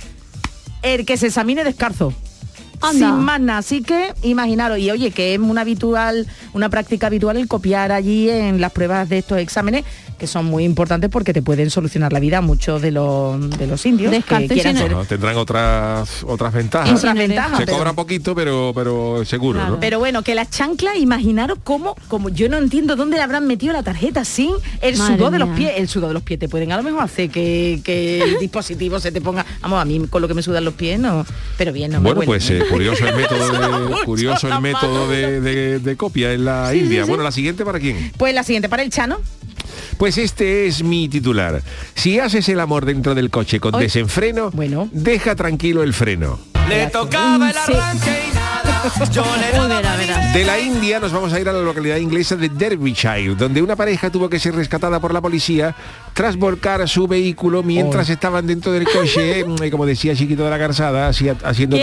[0.82, 2.12] El que se examine descalzo.
[2.82, 2.92] Anda.
[3.14, 7.36] Sin más nada, así que imaginaros, y oye, que es una habitual, una práctica habitual
[7.36, 9.84] el copiar allí en las pruebas de estos exámenes,
[10.18, 13.66] que son muy importantes porque te pueden solucionar la vida a muchos de los, de
[13.66, 16.96] los indios que quieran sin- ser Bueno, tendrán otras otras ventajas.
[16.98, 17.58] otras ventajas.
[17.58, 19.74] Se pero- cobra poquito, pero pero seguro, Claro.
[19.74, 19.80] ¿no?
[19.80, 23.72] Pero bueno, que las chanclas, imaginaros cómo, como yo no entiendo dónde le habrán metido
[23.72, 25.72] la tarjeta sin el Madre sudor de los pies.
[25.76, 29.00] El sudor de los pies te pueden a lo mejor hacer que, que el dispositivo
[29.00, 29.44] se te ponga.
[29.60, 31.26] Vamos, a mí con lo que me sudan los pies, no.
[31.58, 35.40] Pero bien, no me bueno, pues eh, curioso el método de, curioso el método de,
[35.40, 37.04] de- de copia en la India.
[37.04, 38.12] Bueno, la siguiente para quién?
[38.16, 39.18] Pues la siguiente para el Chano.
[39.98, 41.62] Pues este es mi titular.
[41.94, 44.88] Si haces el amor dentro del coche con desenfreno, Bueno.
[44.92, 46.40] deja tranquilo el freno.
[46.68, 47.72] Le tocaba el Sí.
[47.74, 48.10] arranque
[50.34, 53.76] De la India nos vamos a ir a la localidad inglesa de Derbyshire, donde una
[53.76, 55.74] pareja tuvo que ser rescatada por la policía
[56.14, 60.56] tras volcar su vehículo mientras estaban dentro del coche, eh, como decía Chiquito de la
[60.58, 61.76] Garzada, haciendo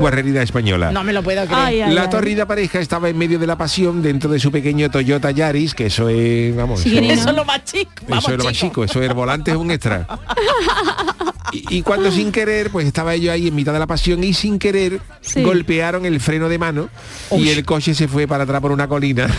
[0.00, 0.90] guarrería española.
[0.92, 1.58] No me lo puedo creer.
[1.60, 4.90] Ay, ay, La torrida pareja estaba en medio de la pasión dentro de su pequeño
[4.90, 7.90] Toyota Yaris, que eso es, vamos, Sí, eso- es lo más chico.
[8.08, 10.06] Vamos, eso es lo más chico, eso el volante es un extra.
[11.52, 14.34] Y, y cuando sin querer, pues estaba ellos ahí en mitad de la pasión y
[14.34, 15.42] sin querer Sí.
[15.42, 16.88] golpearon el freno de mano
[17.36, 19.28] y el coche se fue para atrás por una colina.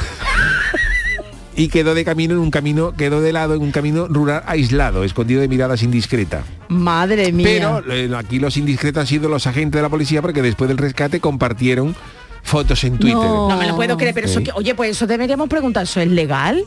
[1.53, 5.03] Y quedó de camino en un camino, quedó de lado en un camino rural aislado,
[5.03, 6.45] escondido de miradas indiscretas.
[6.69, 7.45] Madre mía.
[7.45, 10.77] Pero eh, aquí los indiscretos han sido los agentes de la policía porque después del
[10.77, 11.93] rescate compartieron
[12.41, 13.17] fotos en Twitter.
[13.17, 13.49] No.
[13.49, 16.07] no me lo puedo creer, pero eso que, oye, pues eso deberíamos preguntar, ¿eso es
[16.07, 16.63] legal?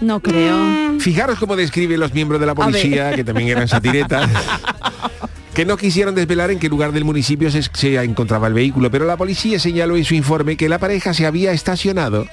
[0.00, 0.98] No creo.
[0.98, 4.28] Fijaros cómo describen los miembros de la policía, que también eran satiretas,
[5.54, 9.04] que no quisieron desvelar en qué lugar del municipio se, se encontraba el vehículo, pero
[9.04, 12.26] la policía señaló en su informe que la pareja se había estacionado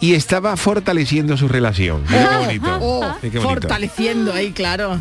[0.00, 2.02] y estaba fortaleciendo su relación.
[2.08, 2.78] Mira qué bonito.
[2.80, 3.48] Oh, Mira qué bonito.
[3.48, 4.98] fortaleciendo ahí, claro.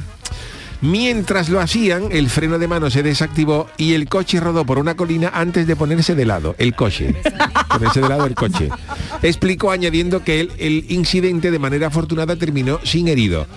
[0.84, 4.96] Mientras lo hacían, el freno de mano se desactivó y el coche rodó por una
[4.96, 7.16] colina antes de ponerse de lado, el coche.
[7.70, 8.68] ponerse de lado el coche.
[9.22, 13.48] Explicó añadiendo que el, el incidente de manera afortunada terminó sin herido.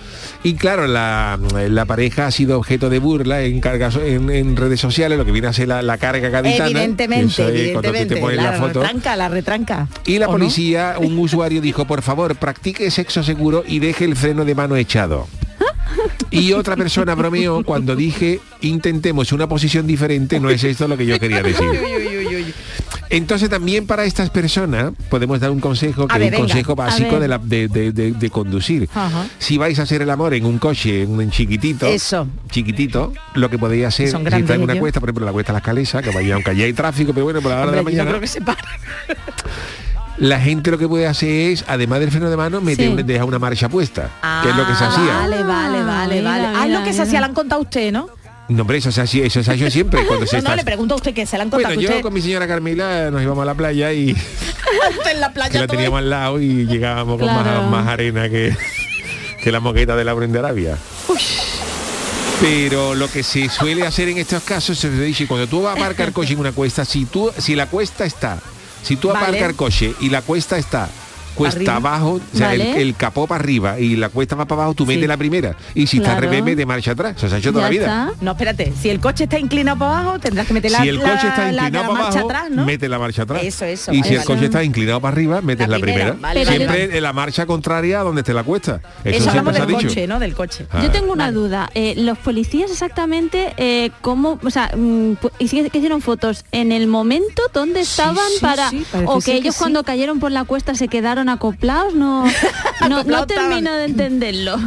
[0.43, 1.37] Y claro, la,
[1.69, 5.33] la pareja ha sido objeto de burla en, cargas, en, en redes sociales, lo que
[5.33, 6.69] viene a ser la, la carga gaditana.
[6.69, 7.49] Evidentemente, Eso te
[7.89, 8.17] evidentemente.
[8.21, 8.81] pones La, la foto.
[8.83, 9.87] retranca, la retranca.
[10.05, 14.45] Y la policía, un usuario dijo, por favor, practique sexo seguro y deje el freno
[14.45, 15.27] de mano echado.
[16.31, 21.05] Y otra persona bromeó cuando dije, intentemos una posición diferente, no es esto lo que
[21.05, 21.65] yo quería decir.
[23.09, 26.37] Entonces también para estas personas podemos dar un consejo, que es un venga.
[26.39, 28.89] consejo básico de, la- de- de- de- de conducir.
[28.93, 29.25] Ajá.
[29.39, 32.27] Si vais a hacer el amor en un coche, en un chiquitito, Eso.
[32.49, 35.53] chiquitito, lo que podéis hacer, Son si estáis en una cuesta, por ejemplo, la cuesta
[35.53, 37.77] de las calesas, que vaya, aunque allí hay tráfico, pero bueno, por la hora de
[37.77, 38.09] la yo mañana.
[38.09, 38.59] creo que se para.
[40.17, 43.17] La gente lo que puede hacer es, además del freno de mano, meter Sí.
[43.21, 44.09] una- marcha puesta,
[44.41, 45.13] que es lo que se Ah, hacía.
[45.17, 46.47] Vale, vale, vale, Mira, vale.
[46.55, 48.09] Ah, es lo que se hacía, le han contado a usted, ¿no?
[48.49, 50.49] No, hombre, eso se hacía, eso se ha hecho siempre cuando se No, está...
[50.51, 52.21] no, le pregunto a usted que se le han contado Bueno, yo usted con mi
[52.21, 54.09] señora Carmela nos íbamos a la playa y
[55.11, 58.29] en la playa que la todo teníamos al lado y llegábamos con más, más arena
[58.29, 58.55] que,
[59.43, 60.77] que la moqueta de la de Arabia.
[62.39, 65.79] Pero lo que se suele hacer en estos casos se dice cuando tú vas a
[65.81, 68.39] aparcar coche en una cuesta, si tú, si la cuesta está,
[68.87, 69.25] si tú Vale.
[69.25, 70.89] aparcar coche y la cuesta está
[71.37, 71.75] cuesta Arriba.
[71.75, 72.81] abajo, o sea, el, Vale.
[72.81, 74.93] el capó para arriba y la cuesta va para abajo, tú Sí.
[74.93, 75.55] metes la primera.
[75.75, 77.15] Y si está revés, mete marcha atrás.
[77.17, 78.07] Eso se ha hecho toda Ya la vida.
[78.11, 78.23] está.
[78.25, 80.97] No, espérate, si el coche está inclinado para abajo, tendrás que meter la, si el
[80.99, 82.65] coche la- está la- inclinado la para marcha abajo, atrás, ¿no?
[82.65, 83.43] mete la marcha atrás.
[83.43, 86.15] Eso, eso, Y vale, si el coche está inclinado para arriba, metes la, La primera.
[86.19, 86.97] vale, siempre vale.
[86.97, 88.81] en la marcha contraria a donde esté la cuesta.
[89.03, 89.87] Eso, Eso hablamos del dicho.
[89.87, 90.19] coche, ¿no?
[90.19, 90.65] Del coche.
[90.71, 90.81] Ah.
[90.83, 91.35] Yo tengo una Vale.
[91.37, 91.69] duda.
[91.75, 97.41] Eh, los policías exactamente eh, cómo, o sea, mm, que hicieron fotos en el momento
[97.53, 101.26] donde estaban sí, para sí, o que ellos cuando cayeron por la cuesta se quedaron
[101.29, 102.25] acoplados, no,
[102.89, 104.57] no, no termino de entenderlo.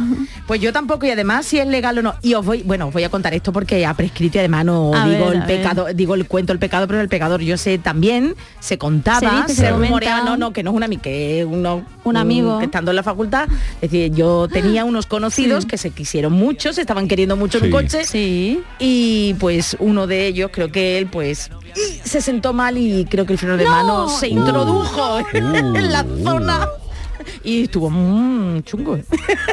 [0.47, 2.15] Pues yo tampoco, y además si es legal o no.
[2.21, 4.93] Y os voy, bueno, os voy a contar esto porque ha prescrito y además no
[4.93, 5.47] A digo ver, el ver.
[5.61, 9.25] pecado, digo el cuento el pecado, pero el pecador yo sé también, se contaba, Se
[9.27, 10.29] dice, se, se rumorea, comenta.
[10.31, 12.59] no, no, que no es un amigo, que es uno, Un amigo.
[12.59, 13.47] que estando en la facultad,
[13.81, 15.67] es decir, yo tenía unos conocidos Sí.
[15.69, 17.71] que se quisieron mucho, se estaban queriendo mucho en un Sí.
[17.73, 18.03] coche.
[18.05, 18.61] Sí.
[18.79, 21.49] Y pues uno de ellos, creo que él, pues
[22.03, 26.23] se sentó mal y creo que el freno de mano se introdujo en la Uh.
[27.43, 28.99] Y estuvo mm, chungo.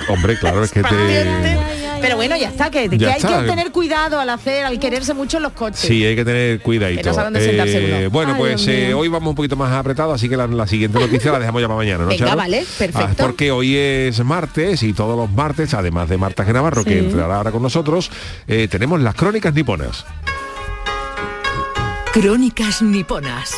[0.09, 1.59] Hombre, claro, es que te...
[2.01, 3.41] Pero bueno, ya está, que, que Ya hay está.
[3.43, 5.81] que tener cuidado al hacer, al quererse mucho en los coches.
[5.81, 7.03] Sí, hay que tener cuidadito.
[7.03, 8.11] Que no saben dónde sentarse uno.
[8.11, 10.99] bueno, Ay, pues eh, hoy vamos un poquito más apretados, así que la, la siguiente
[10.99, 12.11] noticia la dejamos ya para mañana, ¿no?
[12.11, 12.37] Venga, Charo?
[12.37, 13.01] vale, perfecto.
[13.11, 16.53] Ah, porque hoy es martes y todos los martes, además de Marta G.
[16.53, 16.99] Navarro, que Sí.
[16.99, 18.11] entrará ahora con nosotros,
[18.47, 20.05] eh, tenemos las crónicas niponas.
[22.13, 23.55] Crónicas niponas.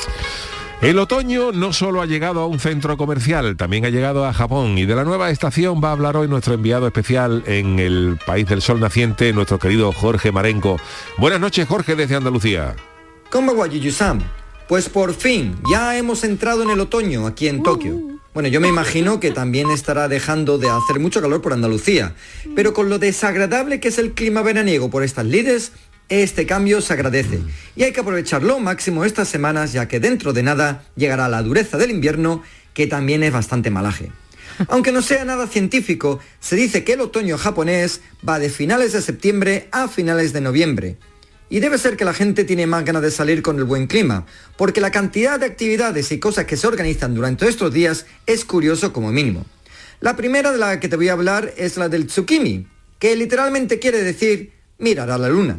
[0.82, 4.78] El otoño no solo ha llegado a un centro comercial, también ha llegado a Japón
[4.78, 8.48] y de la nueva estación va a hablar hoy nuestro enviado especial en el país
[8.48, 10.78] del sol naciente, nuestro querido Jorge Marenco.
[11.18, 12.76] Buenas noches Jorge desde Andalucía.
[13.28, 13.54] ¿Cómo?
[14.68, 18.00] Pues por fin, ya hemos entrado en el otoño aquí en Tokio.
[18.32, 22.14] Bueno, yo me imagino que también estará dejando de hacer mucho calor por Andalucía,
[22.56, 25.72] pero con lo desagradable que es el clima veraniego por estas lides,
[26.10, 27.40] este cambio se agradece
[27.76, 31.78] y hay que aprovecharlo máximo estas semanas ya que dentro de nada llegará la dureza
[31.78, 32.42] del invierno
[32.74, 34.10] que también es bastante malaje.
[34.68, 39.02] Aunque no sea nada científico, se dice que el otoño japonés va de finales de
[39.02, 40.98] septiembre a finales de noviembre.
[41.48, 44.26] Y debe ser que la gente tiene más ganas de salir con el buen clima,
[44.56, 48.92] porque la cantidad de actividades y cosas que se organizan durante estos días es curioso
[48.92, 49.46] como mínimo.
[50.00, 52.66] La primera de la que te voy a hablar es la del tsukimi,
[52.98, 55.58] que literalmente quiere decir mirar a la luna.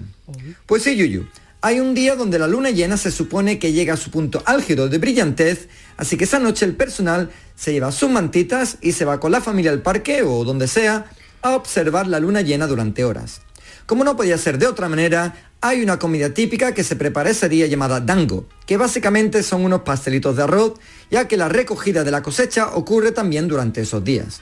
[0.66, 1.26] Pues sí, Yuyu.
[1.64, 4.90] Hay un día donde la luna llena se supone que llega a su punto álgido
[4.90, 9.20] de brillantez, así que esa noche el personal se lleva sus mantitas y se va
[9.20, 11.06] con la familia al parque o donde sea
[11.44, 13.42] a observar la luna llena durante horas.
[13.86, 17.48] Como no podía ser de otra manera, hay una comida típica que se prepara ese
[17.48, 20.74] día llamada dango, que básicamente son unos pastelitos de arroz,
[21.12, 24.42] ya que la recogida de la cosecha ocurre también durante esos días.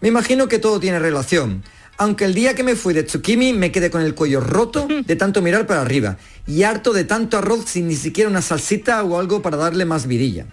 [0.00, 1.64] Me imagino que todo tiene relación,
[1.98, 5.16] aunque el día que me fui de Tsukimi me quedé con el cuello roto de
[5.16, 9.18] tanto mirar para arriba y harto de tanto arroz sin ni siquiera una salsita o
[9.18, 10.46] algo para darle más vidilla.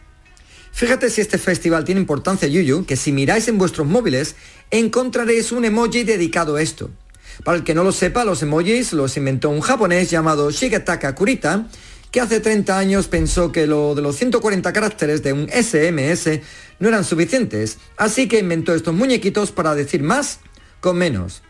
[0.71, 4.36] Fíjate si este festival tiene importancia, Yuyu, que si miráis en vuestros móviles
[4.71, 6.91] encontraréis un emoji dedicado a esto.
[7.43, 11.67] Para el que no lo sepa, los emojis los inventó un japonés llamado Shigetaka Kurita,
[12.12, 16.41] que hace 30 años pensó que lo de los 140 caracteres de un SMS
[16.80, 20.39] no eran suficientes, así que inventó estos muñequitos para decir más
[20.80, 21.42] con menos.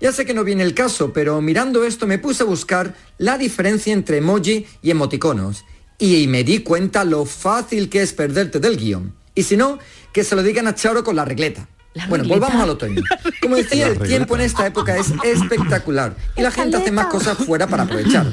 [0.00, 3.36] Ya sé que no viene el caso, pero mirando esto me puse a buscar la
[3.36, 5.64] diferencia entre emoji y emoticonos.
[5.98, 9.14] Y me di cuenta lo fácil que es perderte del guion.
[9.34, 9.78] Y si no,
[10.12, 11.68] que se lo digan a Charo con la regleta.
[12.08, 13.02] bueno, volvamos al otoño.
[13.42, 17.36] Como decía, el tiempo en esta época es espectacular y la gente hace más cosas
[17.36, 18.26] fuera para aprovechar.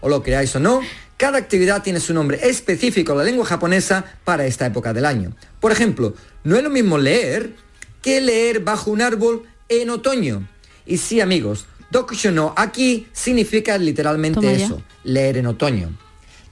[0.00, 0.80] O lo creáis o no,
[1.16, 5.34] cada actividad tiene su nombre específico en la lengua japonesa para esta época del año.
[5.60, 7.54] Por ejemplo, no es lo mismo leer
[8.02, 10.48] que leer bajo un árbol en otoño.
[10.84, 15.96] Y sí, amigos, Dokusho no aquí significa literalmente eso, leer en otoño.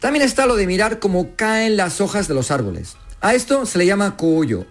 [0.00, 2.96] También está lo de mirar cómo caen las hojas de los árboles.
[3.20, 4.66] A esto se le llama koyo.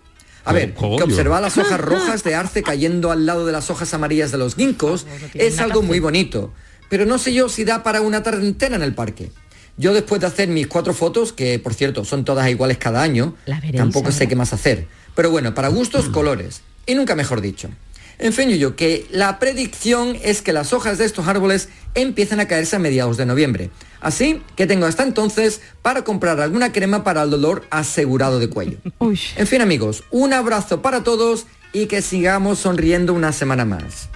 [0.46, 3.94] A ver, que observar las hojas rojas de arce cayendo al lado de las hojas
[3.94, 6.54] amarillas de los ginkgos es algo muy bonito.
[6.90, 9.32] Pero no sé yo si da para una tarde entera en el parque.
[9.78, 13.36] Yo después de hacer mis cuatro fotos, que por cierto son todas iguales cada año,
[13.76, 14.86] tampoco sé qué más hacer.
[15.16, 16.62] Pero bueno, para gustos, colores.
[16.86, 17.70] Y nunca mejor dicho.
[18.20, 22.48] En fin, yo que la predicción es que las hojas de estos árboles empiezan a
[22.48, 23.70] caerse a mediados de noviembre.
[24.02, 28.78] Así que tengo hasta entonces para comprar alguna crema para el dolor asegurado de cuello.
[29.36, 34.10] En fin, amigos, un abrazo para todos y que sigamos sonriendo una semana más.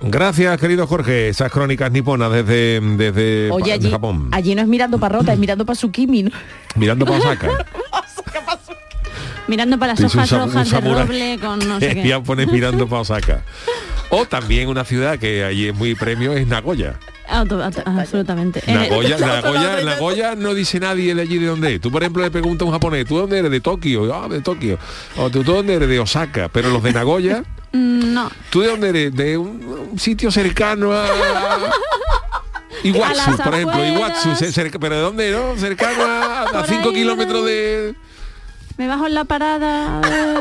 [0.00, 1.28] Gracias, querido Jorge.
[1.28, 4.28] Esas crónicas niponas desde, desde Oye, allí, Japón.
[4.30, 6.30] Allí no es mirando para Rota, es mirando para Tsukimi, ¿no?
[6.76, 7.48] Mirando para Osaka.
[9.48, 12.06] Mirando para las hojas rojas de roble con no sé qué.
[12.06, 13.42] Ya pone mirando para Osaka.
[14.10, 16.98] O también una ciudad que allí es muy premio es Nagoya.
[17.26, 18.62] Absolutamente.
[18.66, 21.80] Nagoya, Nagoya, Nagoya no dice nadie de allí de dónde es.
[21.80, 23.50] Tú, por ejemplo, le preguntas a un japonés, ¿tú dónde eres?
[23.50, 24.14] De Tokio.
[24.14, 24.78] Ah, de Tokio.
[25.16, 25.88] O tú, dónde eres?
[25.88, 26.48] De Osaka.
[26.48, 27.42] Pero los de Nagoya...
[27.72, 28.30] no.
[28.50, 29.14] ¿Tú de dónde eres?
[29.14, 31.06] De un, sitio cercano a...
[32.82, 34.30] Iguatsu, por ejemplo, Iguatsu,
[34.80, 35.56] pero ¿de dónde, no?
[35.56, 37.94] Cercano a 5 kilómetros de
[38.78, 40.00] me bajo en la parada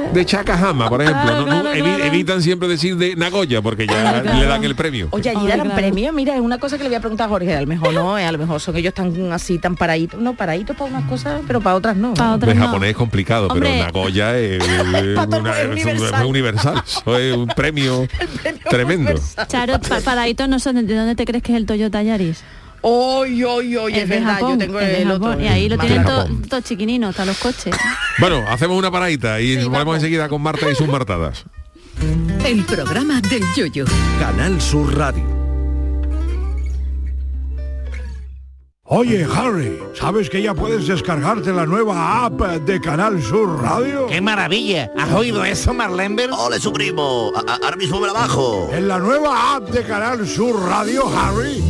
[0.14, 1.74] de Chacajama, por ejemplo.
[1.74, 5.08] Evitan siempre decir de Nagoya porque ya le dan el premio.
[5.10, 7.56] Oye, allí dan premio, mira, es una cosa que le voy a preguntar a Jorge,
[7.56, 10.78] a lo mejor no, a lo mejor son ellos tan así, tan paraditos, no, paraditos
[10.78, 12.14] para unas cosas, pero para otras no.
[12.14, 14.64] Para otras japonés es complicado, pero Nagoya es,
[16.26, 16.84] universal.
[16.86, 18.08] es un premio,
[18.70, 19.20] tremendo.
[19.48, 22.44] Charo, paraditos no son, ¿de dónde te crees que es el Toyota Yaris?
[22.90, 25.38] Hoy, hoy, hoy, es, verdad, yo tengo el, otro.
[25.42, 27.76] Y ahí lo tienen todos todo chiquininos, hasta los coches.
[28.18, 31.44] Bueno, hacemos una paradita y volvemos enseguida con Marta y sus martadas.
[32.46, 33.84] El programa del Yoyo.
[34.22, 35.38] Canal Sur Radio.
[38.84, 44.08] Oye, Harry, ¿sabes que ya puedes descargarte la nueva app de Canal Sur Radio?
[44.08, 44.90] ¡Qué maravilla!
[44.98, 46.30] ¿Has oído eso, Marlenber?
[46.32, 47.34] ¡Ole, su primo!
[47.36, 48.70] ahora mismo me la bajo.
[48.72, 51.62] En la nueva app de Canal Sur Radio, Harry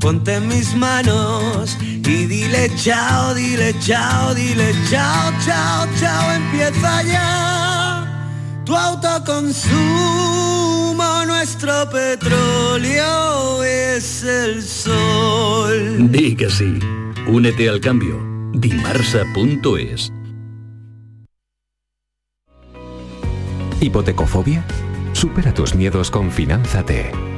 [0.00, 7.48] ponte en mis manos y dile chao, dile chao, dile chao, chao, chao, empieza ya
[8.68, 9.74] tu autoconsumo,
[11.26, 16.12] nuestro petróleo es el sol.
[16.12, 16.78] Di que sí.
[17.26, 18.20] Únete al cambio.
[18.52, 20.12] Dimarsa.es
[23.80, 24.64] ¿Hipotecofobia?
[25.12, 27.37] Supera tus miedos con Finanzate.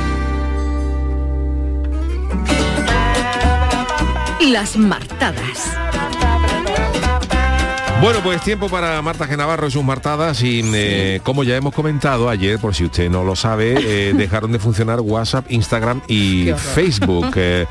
[4.49, 6.10] Las martadas.
[8.01, 12.29] Bueno, pues tiempo para Marta Genavarro y sus martadas y eh, como ya hemos comentado
[12.29, 17.31] ayer, por si usted no lo sabe, eh, dejaron de funcionar WhatsApp, Instagram y Facebook.
[17.35, 17.67] eh,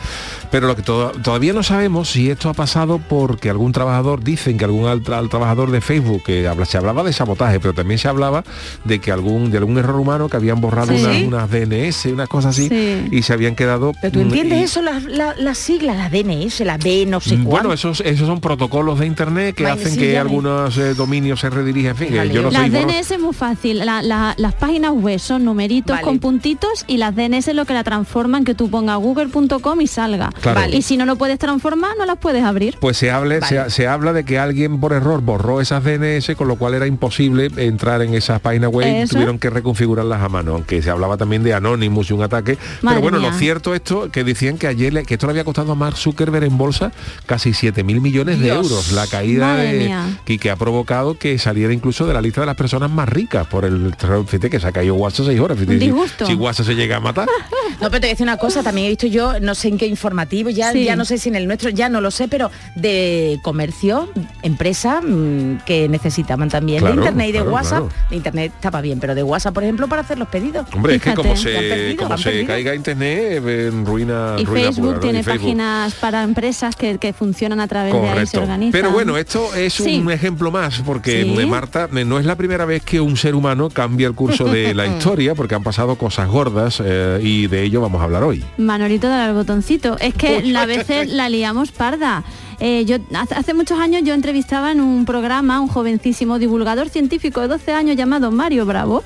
[0.53, 4.57] pero lo que to- todavía no sabemos si esto ha pasado porque algún trabajador, dicen
[4.57, 7.99] que algún al, al trabajador de Facebook, que habla, se hablaba de sabotaje, pero también
[7.99, 8.45] se hablaba
[8.85, 11.03] de que algún, de algún error humano que habían borrado Sí.
[11.05, 13.09] unas, unas DNS, unas cosas así, Sí.
[13.11, 13.93] y se habían quedado...
[14.01, 17.21] Pero tú mm, entiendes y- eso, las la, las siglas, la DNS, la B, no
[17.21, 17.51] sé cuánto.
[17.51, 20.20] Bueno, esos, esos son protocolos de internet que hacen que.
[20.21, 21.91] Algunos eh, dominios se redirigen.
[21.91, 23.79] En fin, que yo no las soy DNS es muy fácil.
[23.85, 26.05] La- la- las páginas web son numeritos Vale.
[26.05, 29.87] con puntitos y las DNS es lo que la transforman que tú pongas google.com y
[29.87, 30.31] salga.
[30.41, 30.61] Claro.
[30.61, 30.77] Vale.
[30.77, 32.77] Y si no lo puedes transformar, no las puedes abrir.
[32.81, 36.49] Pues se, hable, se, se habla de que alguien por error borró esas DNS, con
[36.49, 40.55] lo cual era imposible entrar en esas páginas web y tuvieron que reconfigurarlas a mano,
[40.55, 42.59] aunque se hablaba también de Anonymous y un ataque.
[42.83, 43.31] Madre Pero bueno, mía.
[43.31, 45.97] lo cierto esto, que decían que ayer le- que esto le había costado a Mark
[45.97, 46.93] Zuckerberg en bolsa
[47.27, 48.71] casi 7 mil millones de Dios.
[48.71, 48.93] euros.
[48.93, 50.05] La caída Madre de, mía.
[50.27, 53.47] Y que ha provocado que saliera incluso de la lista de las personas más ricas
[53.47, 53.95] por el
[54.27, 55.59] fíjate que se ha caído WhatsApp seis horas.
[55.59, 56.25] fíjate, Un si-.
[56.27, 57.29] Si, WhatsApp se llega a matar.
[57.81, 59.79] No, pero te voy a decir una cosa, también he visto yo, no sé en
[59.79, 60.85] qué informativo, ya, Sí.
[60.85, 64.11] ya no sé si en el nuestro, ya no lo sé, pero de comercio,
[64.43, 67.89] empresa mm, que necesitaban también Claro, de internet y de claro, WhatsApp.
[67.89, 68.07] claro.
[68.11, 70.67] De internet estaba bien, pero de WhatsApp, por ejemplo, para hacer los pedidos.
[70.75, 72.47] Hombre, es que como se, perdido, como han se perdido.
[72.49, 75.01] caiga internet, eh, en ruina, Y ruina Facebook pura, ¿no?
[75.01, 75.41] tiene Y Facebook.
[75.43, 78.73] páginas para empresas que, que funcionan a través de ahí, se organizan.
[78.73, 80.00] Pero bueno, esto es Sí.
[80.01, 81.47] Un ejemplo más, porque Sí.
[81.47, 84.87] Marta, no es la primera vez que un ser humano cambia el curso de la
[84.97, 88.45] historia, porque han pasado cosas gordas eh, y de ello vamos a hablar hoy.
[88.59, 89.97] Manolito dale al botoncito.
[89.99, 92.25] Es que a veces la liamos parda.
[92.61, 96.89] Eh, yo hace, hace muchos años yo entrevistaba en un programa a un jovencísimo divulgador
[96.89, 99.03] científico de 12 años llamado Mario Bravo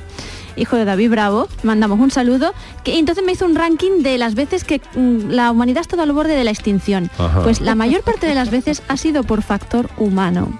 [0.57, 2.52] hijo de David Bravo, mandamos un saludo,
[2.83, 6.02] que entonces me hizo un ranking de las veces que mm, la humanidad ha estado
[6.02, 7.11] al borde de la extinción.
[7.18, 7.42] Ajá.
[7.42, 10.59] Pues la mayor parte de las veces ha sido por factor humano.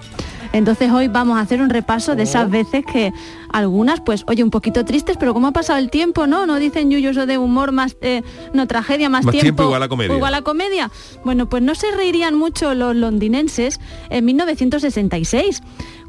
[0.55, 2.23] Entonces hoy vamos a hacer un repaso de Oh.
[2.23, 3.11] esas veces que
[3.51, 6.45] algunas, pues, oye, un poquito tristes, pero como ha pasado el tiempo, ¿no?
[6.45, 9.89] No dicen Yuyo eso de humor más, eh, no, tragedia más, Más tiempo igual a
[9.89, 10.15] comedia.
[10.15, 10.91] Igual a comedia.
[11.25, 13.79] Bueno, pues no se reirían mucho los londinenses
[14.09, 15.61] en 1966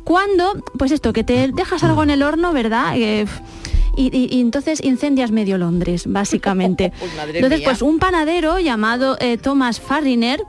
[0.05, 2.93] cuando, pues esto, que te dejas algo en el horno, ¿verdad?
[2.97, 3.27] Eh,
[3.97, 6.93] y, y- y entonces incendias medio Londres, básicamente.
[7.35, 10.41] entonces, pues un panadero llamado eh, Thomas Farriner,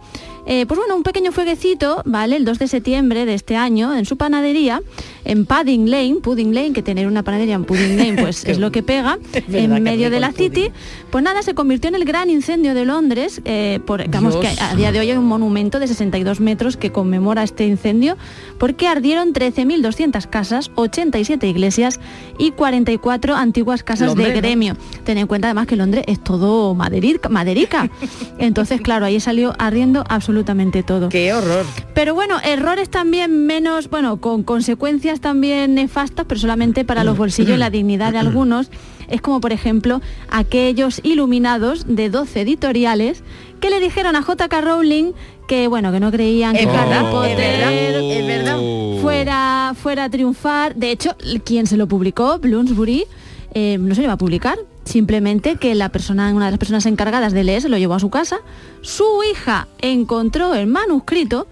[0.50, 2.38] eh, pues bueno, un pequeño fueguecito, ¿vale?
[2.38, 4.82] El 2 de septiembre de este año, en su panadería,
[5.26, 8.72] en Pudding Lane, Pudding Lane, que tener una panadería en Pudding Lane, pues es lo
[8.72, 10.72] que pega, en medio de la City,
[11.12, 14.74] pues nada, se convirtió en el gran incendio de Londres, eh, por, digamos que a
[14.76, 18.16] día de hoy hay un monumento de 62 metros que conmemora este incendio,
[18.58, 22.00] porque ardieron 13.200 casas, 87 iglesias
[22.38, 24.39] y 44 antiguas casas Londres, de ¿no?
[24.39, 24.78] gremio.
[25.04, 27.89] Ten en cuenta además que Londres es todo maderica, maderica.
[28.38, 30.37] Entonces, claro, ahí salió ardiendo absolutamente
[30.84, 31.10] todo.
[31.10, 31.66] Qué horror.
[31.94, 37.56] Pero bueno, errores también menos, bueno, con consecuencias también nefastas, pero solamente para los bolsillos
[37.56, 38.70] y la dignidad de algunos.
[39.08, 43.24] Es como, por ejemplo, aquellos iluminados de 12 editoriales
[43.62, 45.14] que le dijeron a JK Rowling
[45.48, 49.02] que, bueno, que no creían que Harry verdad, Potter es verdad, es verdad.
[49.02, 50.76] fuera, fuera a triunfar.
[50.76, 51.16] De hecho,
[51.46, 53.06] quien se lo publicó, Bloomsbury,
[53.54, 54.58] eh, no se le va a publicar.
[54.88, 58.00] Simplemente que la persona, una de las personas encargadas de leer se lo llevó a
[58.00, 58.40] su casa.
[58.82, 61.48] Su hija encontró el manuscrito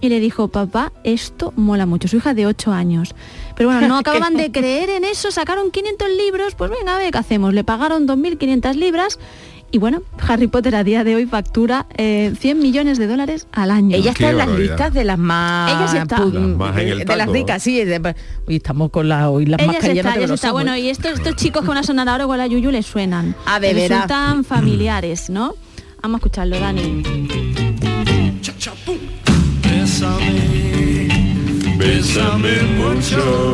[0.00, 2.08] y le dijo, papá, esto mola mucho.
[2.08, 3.14] Su hija de 8 años.
[3.54, 7.12] Pero bueno, no acababan de creer en eso, sacaron 500 libros, pues venga, a ver
[7.12, 7.54] qué hacemos.
[7.54, 9.20] Le pagaron 2.500 libras
[9.72, 13.70] y bueno, Harry Potter a día de hoy factura eh, 100 millones de dólares al
[13.70, 13.96] año.
[13.96, 15.70] Ella está en las listas de las más...
[15.72, 16.16] Ella sí está.
[16.18, 17.82] pu- Las más en el de las ricas, sí.
[17.84, 18.14] de-
[18.46, 20.52] Hoy estamos con la, hoy las Ella más se está, ella se está.
[20.52, 23.34] Bueno, y estos, estos chicos que van a sonar ahora igual a Yuyu les suenan.
[23.46, 24.02] A de Les veras.
[24.08, 25.54] Resultan familiares, ¿no?
[26.02, 27.02] Vamos a escucharlo, Dani.
[29.62, 31.08] Bésame,
[31.78, 33.51] bésame mucho.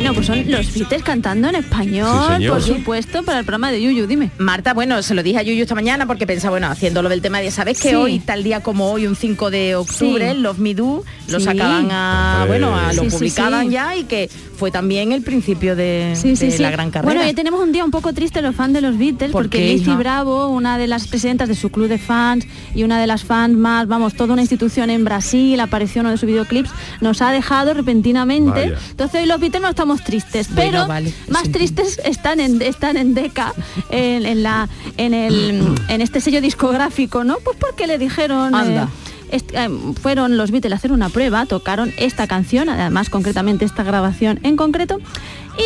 [0.00, 3.82] Bueno, pues son los Beatles cantando en español, Sí, por supuesto, para el programa de
[3.82, 4.30] Yuyu, dime.
[4.38, 7.40] Marta, bueno, se lo dije a Yuyu esta mañana porque pensaba, bueno, haciéndolo del tema
[7.40, 7.94] de, ¿sabes que Sí.
[7.94, 10.38] hoy, tal día como hoy, un 5 de octubre, Sí.
[10.40, 11.46] los Midú lo Sí.
[11.46, 13.72] sacaban a, bueno, a, lo publicaban sí.
[13.72, 16.62] ya y que fue también el principio de, Sí, sí, de sí.
[16.62, 17.12] la gran carrera.
[17.14, 19.58] Bueno, hoy tenemos un día un poco triste los fans de los Beatles, ¿Por porque
[19.74, 19.94] Lizzie?
[19.94, 22.44] Bravo, una de las presidentas de su club de fans
[22.74, 26.10] y una de las fans más, vamos, toda una institución en Brasil, apareció en uno
[26.12, 26.70] de sus videoclips,
[27.00, 28.50] nos ha dejado repentinamente.
[28.50, 28.78] Vaya.
[28.90, 32.96] Entonces hoy los Beatles no estamos tristes, Bueno, pero vale, más tristes están en, están
[32.96, 33.52] en Deca,
[33.90, 37.38] en, en la, en, el, en este sello discográfico, ¿no?
[37.44, 38.54] Pues porque le dijeron...
[38.54, 38.88] Anda.
[39.30, 39.68] eh, eh,
[40.00, 44.56] fueron los Beatles a hacer una prueba, tocaron esta canción, además concretamente esta grabación en
[44.56, 44.98] concreto,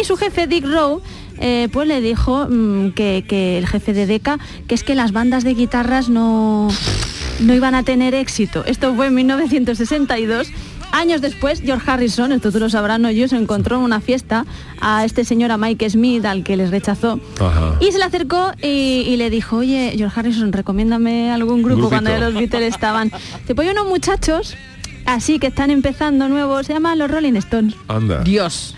[0.01, 1.03] y su jefe Dick Rowe
[1.39, 5.12] eh, pues le dijo mm, que, que el jefe de Decca, que es que las
[5.12, 6.68] bandas de guitarras no,
[7.41, 8.64] no iban a tener éxito.
[8.64, 10.49] Esto fue en 1962.
[10.93, 14.45] Años después, George Harrison, esto tú lo sabrás, no yo, se encontró en una fiesta
[14.80, 17.18] a este señor, a Mike Smith, al que les rechazó.
[17.40, 17.76] Ajá.
[17.80, 22.03] Y se le acercó y, y le dijo, oye, George Harrison, recomiéndame algún grupo Grupito.
[22.03, 23.11] cuando los Beatles estaban.
[23.47, 24.57] Se pues hay unos muchachos
[25.07, 27.74] así que están empezando nuevos, se llaman los Rolling Stones.
[27.88, 28.22] Anda.
[28.22, 28.74] Dios.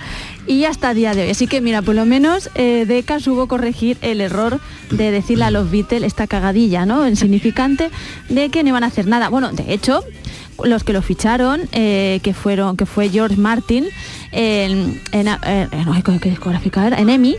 [0.47, 1.31] Y hasta el día de hoy.
[1.31, 4.61] Así que mira, por lo menos eh, Deca supo corregir el error
[4.91, 7.09] de decirle a los Beatles esta cagadilla, ¿no?
[7.09, 7.91] Insignificante
[8.29, 9.31] de que no iban a hacer nada.
[9.31, 10.05] Bueno, de hecho,
[10.63, 13.87] los que lo ficharon, eh, que fueron, que fue George Martin,
[14.33, 15.39] en, en, no,
[16.21, 16.99] ¿qué discográfica era?
[16.99, 17.37] En EMI,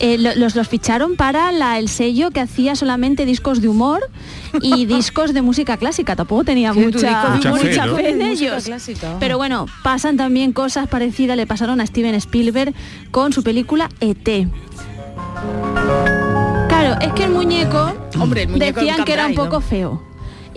[0.00, 4.00] eh, lo- los, los ficharon para la- el sello que hacía solamente discos de humor
[4.62, 6.16] y discos de música clásica.
[6.16, 7.34] Tampoco tenía Sí, mucha,
[7.96, 8.68] fe de ellos.
[9.20, 12.74] Pero bueno, pasan también cosas parecidas, le pasaron a Steven Spielberg
[13.10, 14.48] con su película E.T.
[16.68, 19.60] Claro, es que el muñeco, Hombre, el muñeco decían que era un poco ¿no?
[19.60, 20.07] feo.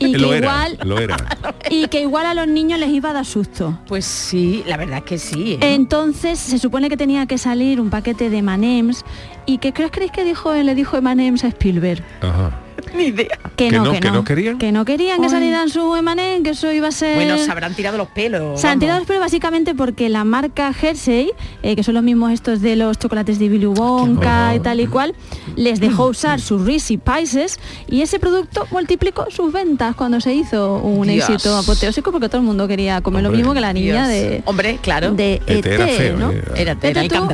[0.07, 1.17] Y que lo era, igual lo era.
[1.69, 3.79] y que igual a los niños les iba a dar susto.
[3.87, 5.53] Pues sí, la verdad es que sí.
[5.53, 5.73] ¿eh?
[5.73, 9.03] Entonces se supone que tenía que salir un paquete de Manems
[9.45, 12.51] y que crees creéis que dijo le dijo Manems a Spielberg Ajá.
[12.95, 13.39] Ni idea.
[13.55, 14.57] que, ¿Que no, no, que, que no querían?
[14.57, 17.73] que no querían que salieran su Emanem que eso iba a ser Bueno, se habrán
[17.73, 18.59] tirado los pelos.
[18.59, 21.31] Se han tirado, pero básicamente porque la marca Hershey,
[21.63, 24.87] eh, que son los mismos estos de los chocolates de Willy Wonka y tal y
[24.87, 25.15] cual,
[25.55, 30.75] les dejó usar sus Reese's Pieces y ese producto multiplicó sus ventas cuando se hizo
[30.77, 31.29] un Dios.
[31.29, 34.21] éxito apoteósico porque todo el mundo quería comer lo mismo que la niña Dios.
[34.21, 35.11] de Hombre, claro.
[35.13, 36.31] de ET era ET, feo, ¿no?
[36.31, 36.43] eh.
[36.55, 37.27] Era, era tú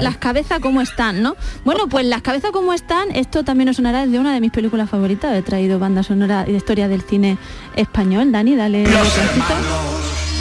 [0.00, 1.36] las, cabezas como están, ¿no?
[1.64, 4.88] Bueno, pues las cabezas como están, esto también nos sonará de una de mis películas
[4.88, 4.99] favoritas.
[5.34, 7.38] He traído banda sonora y de historia del cine
[7.76, 8.32] español.
[8.32, 9.89] Dani, dale un.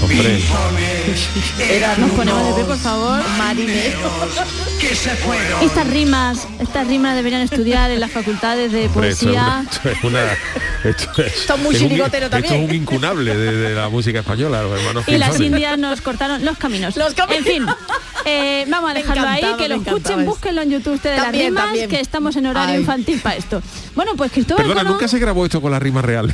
[0.10, 0.44] Hombre.
[2.00, 3.22] Nos ponemos de pie, por favor.
[5.24, 5.62] fueron.
[5.64, 9.66] Estas rimas, estas rimas deberían estudiar en las facultades de poesía.
[9.70, 10.34] esto es una-
[10.84, 12.64] esto es- Esto es muy es un- chirigotero Esto también.
[12.64, 16.44] es un incunable de, de la música española, los hermanos Y las indias nos cortaron
[16.44, 16.96] los caminos.
[16.98, 17.38] Los caminos.
[17.40, 17.66] En fin,
[18.26, 21.66] Eh, vamos a dejarlo ahí, que lo escuchen, búsquenlo en YouTube ustedes También, las rimas,
[21.66, 21.90] también.
[21.90, 22.82] que estamos en horario Ay.
[22.82, 23.62] infantil para esto.
[23.96, 24.94] Bueno, pues Cristóbal Perdona, Colón...
[24.94, 26.34] nunca se grabó esto con la rima real.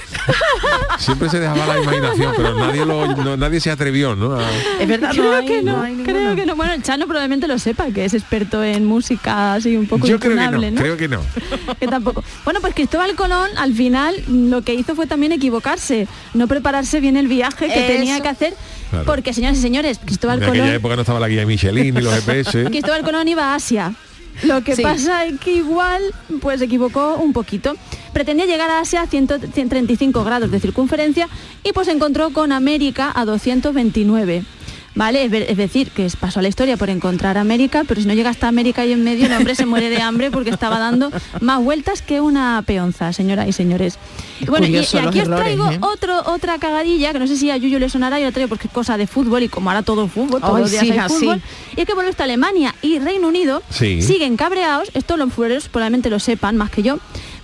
[1.00, 4.34] Siempre se dejaba la imaginación, pero nadie lo, no- nadie se atrevió, ¿no?
[4.36, 4.50] A-
[4.80, 6.56] Es verdad, creo no hay- que no, creo que no.
[6.56, 10.20] Bueno, el Chano probablemente lo sepa, que es experto en música así un poco Yo
[10.20, 11.22] creo que no, creo que no.
[11.80, 12.24] que tampoco.
[12.44, 17.18] Bueno, pues Cristóbal Colón al final lo que hizo fue también equivocarse, no prepararse bien
[17.18, 17.88] el viaje que Eso.
[17.94, 18.54] tenía que hacer,
[18.92, 19.06] Claro.
[19.06, 22.02] porque señoras y señores, Cristóbal En aquella Colón, época no estaba la guía Michelin ni
[22.02, 22.66] los GPS.
[22.66, 23.94] Cristóbal Colón iba a Asia.
[24.44, 24.84] Lo que Sí.
[24.84, 26.02] pasa es que igual
[26.42, 27.76] pues se equivocó un poquito.
[28.14, 31.28] Pretendía llegar a Asia a 100 135 grados de circunferencia
[31.64, 34.44] y pues se encontró con América a 229.
[34.96, 35.26] ¿Vale?
[35.26, 38.14] Es, ver- es decir, que pasó a la historia por encontrar América, pero si no
[38.14, 41.12] llega hasta América y en medio el hombre se muere de hambre porque estaba dando
[41.42, 44.00] más vueltas que una peonza, señoras y señores.
[44.40, 45.80] Y bueno, y, aquí os errores, traigo ¿eh?
[45.82, 48.68] otro, otra cagadilla, que no sé si a Yuyu le sonará, yo la traigo porque
[48.68, 51.14] es cosa de fútbol y como ahora todo fútbol, todos los días sí, hay así.
[51.14, 51.42] fútbol.
[51.76, 54.02] Y es que vuelve hasta Alemania y Reino Unido Sí.
[54.02, 57.00] siguen cabreados, esto los futboleros probablemente lo sepan más que yo,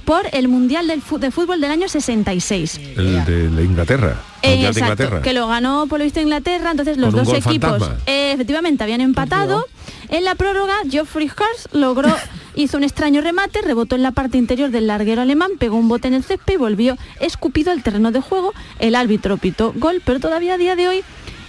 [0.06, 2.80] por el Mundial del de Fútbol del año 66.
[2.98, 4.18] El de, de Inglaterra.
[4.42, 5.22] Eh, Mundial de exacto, Inglaterra.
[5.22, 9.68] que lo ganó por lo visto Inglaterra, entonces los dos equipos eh, efectivamente habían empatado.
[10.10, 12.10] En la prórroga, Geoffrey Hurst logró,
[12.56, 16.08] hizo un extraño remate, rebotó en la parte interior del larguero alemán, pegó un bote
[16.08, 18.54] en el césped y volvió escupido al terreno de juego.
[18.80, 21.04] El árbitro pitó gol, pero todavía a día de hoy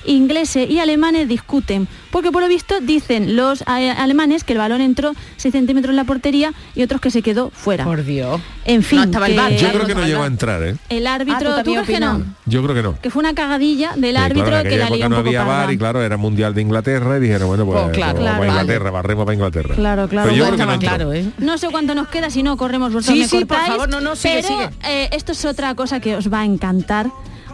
[0.05, 5.13] ingleses y alemanes discuten, porque por lo visto dicen los alemanes que el balón entró
[5.37, 7.85] 6 centímetros en la portería y otros que se quedó fuera.
[7.85, 8.41] Por Dios.
[8.65, 10.77] En fin, No estaba el VAR, Yo claro, creo que no llegó a entrar, ¿eh?
[10.89, 12.25] el Ah, árbitro, ¿tú ¿tú también crees que no?
[12.47, 12.99] Yo creo que no.
[13.01, 15.73] que fue una cagadilla del Sí, claro, árbitro en que la lió no había bar
[15.73, 18.39] y claro, era mundial de Inglaterra y dijeron, bueno, pues, Pues claro, vamos claro, a
[18.47, 18.61] vale.
[18.63, 19.75] Inglaterra, barremos para Inglaterra.
[19.75, 21.25] Claro, claro, Pero yo creo que no claro, ¿eh?
[21.39, 23.89] No sé cuánto nos queda, si no corremos vosotros Sí, me sí, por cortáis, favor,
[23.89, 24.71] no, no, sigue, pero sigue.
[24.85, 27.11] eh, esto es otra cosa que os va a encantar,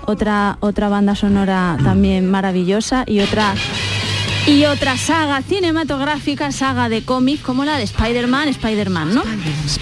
[0.08, 3.54] otra otra banda sonora también maravillosa y otra
[4.46, 9.22] y otra saga cinematográfica, saga de cómics como la de Spider-Man, Spider-Man, ¿no?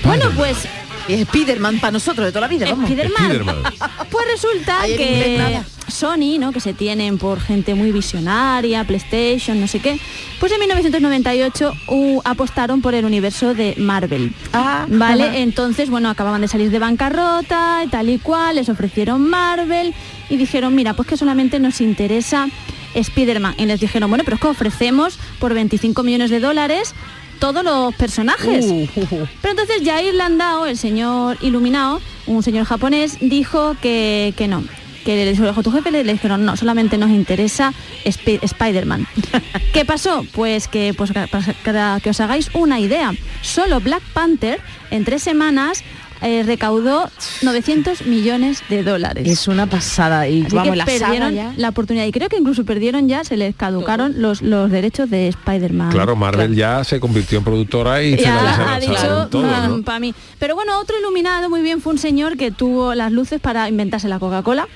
[0.03, 0.67] Bueno, pues
[1.09, 2.91] Spiderman para nosotros de toda la vida, vamos.
[2.91, 3.63] Spider-Man.
[4.11, 5.65] Pues resulta Ay, en inglés que nada.
[5.97, 6.53] Sony, ¿no?
[6.53, 9.99] que se tienen por gente muy visionaria, PlayStation, no sé qué,
[10.39, 14.33] pues en 1998 uh, apostaron por el universo de Marvel.
[14.53, 15.25] Ah, ¿Vale?
[15.25, 15.37] ajá.
[15.39, 19.95] Entonces, bueno, acababan de salir de bancarrota y tal y cual, les ofrecieron Marvel
[20.29, 22.49] y dijeron, mira, pues que solamente nos interesa
[22.95, 23.55] Spider-Man.
[23.59, 26.95] Y les dijeron, bueno, pero es que ofrecemos por 25 millones de dólares
[27.39, 28.65] todos los personajes.
[28.67, 29.27] Uh, uh, uh.
[29.43, 34.65] Pero entonces Jair Landau, el señor iluminado, un señor japonés, dijo que, que no.
[35.07, 37.73] Que le dijo a tu jefe, le, le dijeron, no, solamente nos interesa
[38.05, 39.07] Spi- Spider-Man.
[39.73, 40.27] ¿Qué pasó?
[40.33, 41.13] Pues que, pues,
[41.65, 45.85] para que os hagáis una idea, solo Black Panther en tres semanas
[46.23, 47.11] eh, recaudó
[47.43, 49.29] 900 millones de dólares.
[49.29, 50.29] Es una pasada.
[50.29, 51.53] Y Así vamos, que la perdieron ya.
[51.57, 52.07] la oportunidad.
[52.07, 55.91] Y creo que incluso perdieron ya, se les caducaron los, los derechos de Spider-Man.
[55.93, 59.43] Claro, Marvel ya se convirtió en productora y se Ya la se ha dicho todo,
[59.69, 59.83] ¿no?
[59.83, 60.15] para mí.
[60.39, 64.09] Pero bueno, otro iluminado muy bien fue un señor que tuvo las luces para inventarse
[64.09, 64.67] la Coca-Cola.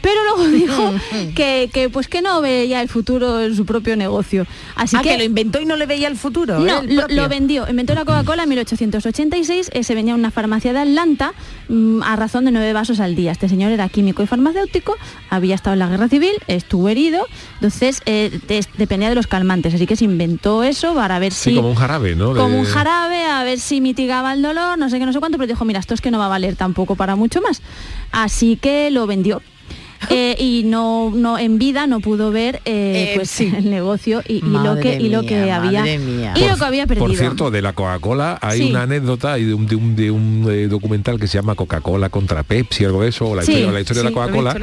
[0.00, 0.94] Pero luego dijo
[1.34, 4.46] que, que, pues que no veía el futuro en su propio negocio.
[4.74, 6.58] Así ah, que, que, lo inventó y no le veía el futuro.
[6.58, 7.04] no, ¿eh?
[7.08, 7.68] El lo, vendió.
[7.68, 11.32] Inventó la Coca-Cola en 1886, eh, se vendía en una farmacia de Atlanta
[11.68, 13.32] mm, a razón de nueve vasos al día.
[13.32, 14.96] Este señor era químico y farmacéutico,
[15.30, 18.38] había estado en la guerra civil, estuvo herido, entonces eh,
[18.76, 19.74] dependía de los calmantes.
[19.74, 22.34] Así que se inventó eso para ver Sí, si como un jarabe, ¿no?
[22.34, 25.18] De- como un jarabe a ver si mitigaba el dolor, no sé qué, no sé
[25.18, 27.62] cuánto, pero dijo, mira, esto es que no va a valer tampoco para mucho más.
[28.12, 29.42] Así que lo vendió.
[30.10, 33.52] Eh, y no, no en vida no pudo ver eh, Eh, pues sí.
[33.54, 36.34] el negocio y, y lo que y lo que mía, había mía.
[36.36, 37.06] y lo que había perdido.
[37.06, 38.70] Por cierto, de la Coca-Cola hay Sí.
[38.70, 42.08] una anécdota y de un, de un, de un, eh, documental que se llama Coca-Cola
[42.08, 44.56] contra Pepsi, algo de eso, o la, Sí, historia, la historia de la Coca-Cola,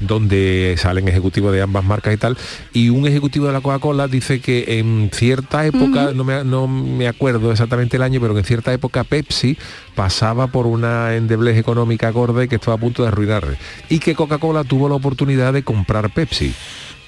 [0.00, 2.36] donde salen ejecutivos de ambas marcas y tal.
[2.72, 7.08] Y un ejecutivo de la Coca-Cola dice que en cierta época, no, me, no me
[7.08, 9.56] acuerdo exactamente el año, pero que en cierta época Pepsi
[9.94, 13.56] pasaba por una endeblez económica gorda y que estaba a punto de arruinar.
[13.88, 16.52] Y que Coca-Cola tuvo la oportunidad de comprar Pepsi.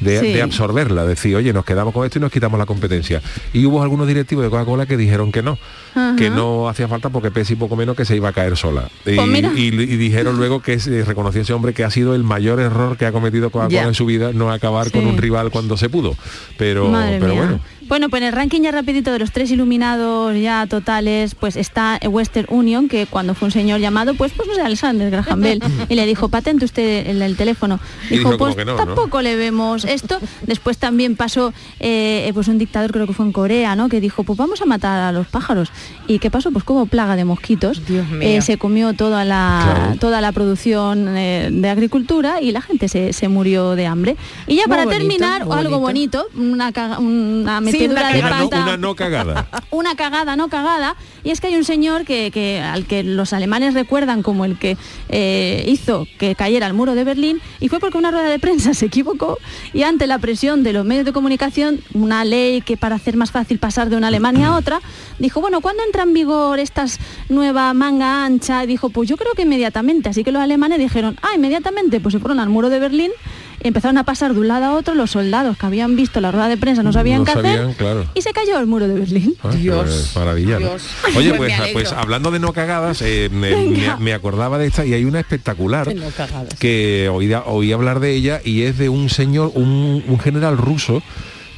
[0.00, 0.32] De, Sí.
[0.32, 3.20] de absorberla, decir, oye, nos quedamos con esto y nos quitamos la competencia.
[3.52, 5.58] Y hubo algunos directivos de Coca-Cola que dijeron que no,
[6.16, 8.88] que no hacía falta porque Pepsi poco menos que se iba a caer sola.
[9.04, 9.28] Y, Pues
[9.58, 12.96] y- y dijeron luego que se reconoció ese hombre que ha sido el mayor error
[12.96, 16.16] que ha cometido Coca-Cola en su vida, no acabar con un rival cuando se pudo.
[16.56, 17.42] Pero, Madre pero mía.
[17.42, 17.60] bueno.
[17.90, 21.98] Bueno, pues en el ranking ya rapidito de los tres iluminados ya totales, pues está
[22.08, 25.60] Western Union, que cuando fue un señor llamado, pues pues no sé, Alexander Graham Bell,
[25.88, 27.80] y le dijo, patente usted el, el teléfono.
[28.08, 30.18] Y dijo pues tampoco le vemos esto.
[30.46, 33.88] Después también pasó eh, eh, pues un dictador, creo que fue en Corea, ¿no?
[33.88, 35.70] Que dijo, pues vamos a matar a los pájaros.
[36.06, 36.52] ¿Y qué pasó?
[36.52, 37.84] Pues como plaga de mosquitos.
[37.86, 38.20] Dios mío.
[38.22, 39.40] eh, se comió toda la,
[39.74, 39.96] Claro.
[39.98, 44.16] toda la producción eh, de agricultura y la gente se, se murió de hambre.
[44.46, 45.80] Y ya Muy para bonito, terminar, algo bonito.
[45.80, 48.62] bonito, una, caga- una Sí, de no, pata.
[48.64, 49.46] una no cagada.
[49.70, 50.96] una cagada, no cagada.
[51.24, 54.58] Y es que hay un señor que, que- al que los alemanes recuerdan como el
[54.58, 54.76] que
[55.08, 58.74] eh, hizo que cayera el muro de Berlín y fue porque una rueda de prensa
[58.74, 59.38] se equivocó
[59.72, 63.30] y ante la presión de los medios de comunicación, una ley que para hacer más
[63.30, 64.80] fácil pasar de una Alemania a otra,
[65.18, 66.84] dijo, bueno, ¿cuándo entra en vigor esta
[67.28, 68.64] nueva manga ancha?
[68.64, 70.08] Y dijo, pues yo creo que inmediatamente.
[70.08, 73.10] Así que los alemanes dijeron, ah, inmediatamente, pues se fueron al muro de Berlín.
[73.62, 76.30] Y Empezaron a pasar de un lado a otro los soldados que habían visto la
[76.32, 78.04] rueda de prensa no sabían No qué sabían, hacer claro.
[78.14, 79.34] y se cayó el muro de Berlín.
[79.42, 80.54] Ah, pues, maravilla.
[80.54, 80.58] ¿no?
[80.60, 80.82] Dios.
[81.16, 81.72] Oye, Pues pues, alegro.
[81.74, 83.96] pues hablando de no cagadas, eh, me, Venga.
[83.96, 86.04] me- me acordaba de esta y hay una espectacular no
[86.58, 91.02] que oí, oí hablar de ella y es de un señor, un, un general ruso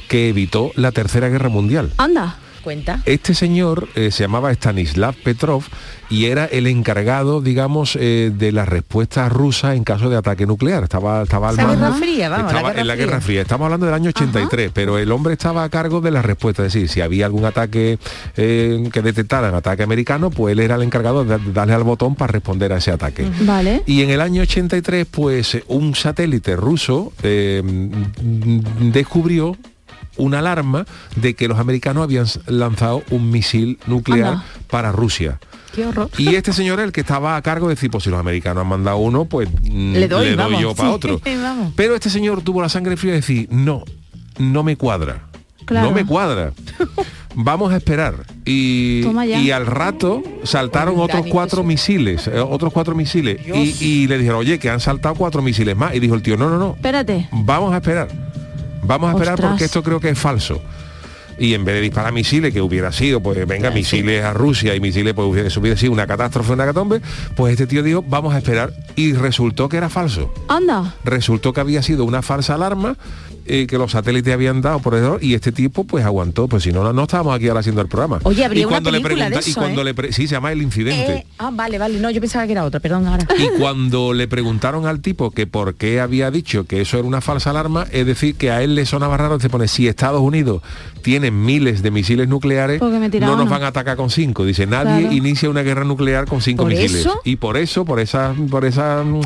[0.09, 1.91] que evitó la Tercera Guerra Mundial.
[1.97, 2.37] Anda.
[2.63, 3.01] Cuenta.
[3.05, 5.63] Este señor eh, se llamaba Stanislav Petrov
[6.09, 10.83] y era el encargado, digamos, eh, de la respuesta rusa en caso de ataque nuclear.
[10.83, 12.95] Estaba, estaba al mando- Guerra Fría, vamos, la estaba Guerra en la.
[12.95, 13.41] Guerra Fría.
[13.41, 16.65] Estamos hablando del año 83, pero el hombre estaba a cargo de la respuesta.
[16.65, 17.97] Es decir, si había algún ataque
[18.37, 22.31] eh, que detectaran ataque americano, pues él era el encargado de darle al botón para
[22.31, 23.27] responder a ese ataque.
[23.41, 23.81] Vale.
[23.85, 27.11] Y en el año 83, pues un satélite ruso
[28.79, 29.57] descubrió
[30.17, 30.85] una alarma
[31.15, 34.45] de que los americanos habían lanzado un misil nuclear Anda.
[34.69, 35.39] para Rusia.
[35.73, 36.09] Qué horror.
[36.17, 38.67] Y este señor el que estaba a cargo de decir, pues si los americanos han
[38.67, 41.19] mandado uno, pues mm, Le doy, yo para Sí, otro.
[41.41, 41.73] vamos.
[41.75, 43.83] Pero este señor tuvo la sangre fría de decir, no,
[44.37, 45.27] no me cuadra.
[45.65, 45.87] Claro.
[45.89, 46.51] No me cuadra.
[47.35, 48.25] Vamos a esperar.
[48.45, 49.01] Y,
[49.41, 53.39] y al rato saltaron otros Dani, cuatro misiles, eh, otros cuatro misiles.
[53.47, 55.95] Y, y le dijeron, oye, que han saltado cuatro misiles más.
[55.95, 57.27] Y dijo el tío, no, no, no, Espérate.
[57.31, 58.32] vamos a esperar.
[58.85, 59.51] Vamos a esperar Ostras.
[59.51, 60.61] porque esto creo que es falso.
[61.39, 64.79] Y en vez de disparar misiles, que hubiera sido, pues venga, misiles a Rusia y
[64.79, 67.01] misiles, pues hubiera, hubiera sido una catástrofe, una catombe,
[67.35, 68.71] pues este tío dijo, vamos a esperar.
[68.95, 70.31] Y resultó que era falso.
[70.47, 70.93] Anda.
[71.03, 72.97] Resultó que había sido una falsa alarma
[73.45, 76.71] eh, que los satélites habían dado por error y este tipo pues aguantó, pues si
[76.71, 78.19] no, no, no estábamos aquí ahora haciendo el programa.
[78.23, 79.85] Oye, habría y una cuando le película de pregunta- y eso, cuando ¿eh?
[79.85, 81.13] le pre- sí se llama el incidente.
[81.13, 81.99] Eh, ah, vale, vale.
[81.99, 83.27] No, yo pensaba que era otra, perdón, ahora.
[83.37, 87.21] Y cuando le preguntaron al tipo que por qué había dicho que eso era una
[87.21, 90.61] falsa alarma, es decir, que a él le sonaba raro, se pone, si Estados Unidos
[91.01, 94.45] tiene miles de misiles nucleares, no nos van a atacar con cinco.
[94.45, 95.15] Dice, nadie Claro.
[95.15, 97.01] inicia una guerra nuclear con cinco ¿Por misiles.
[97.01, 97.19] eso?
[97.25, 99.21] Y por eso, por esa, por esa mm,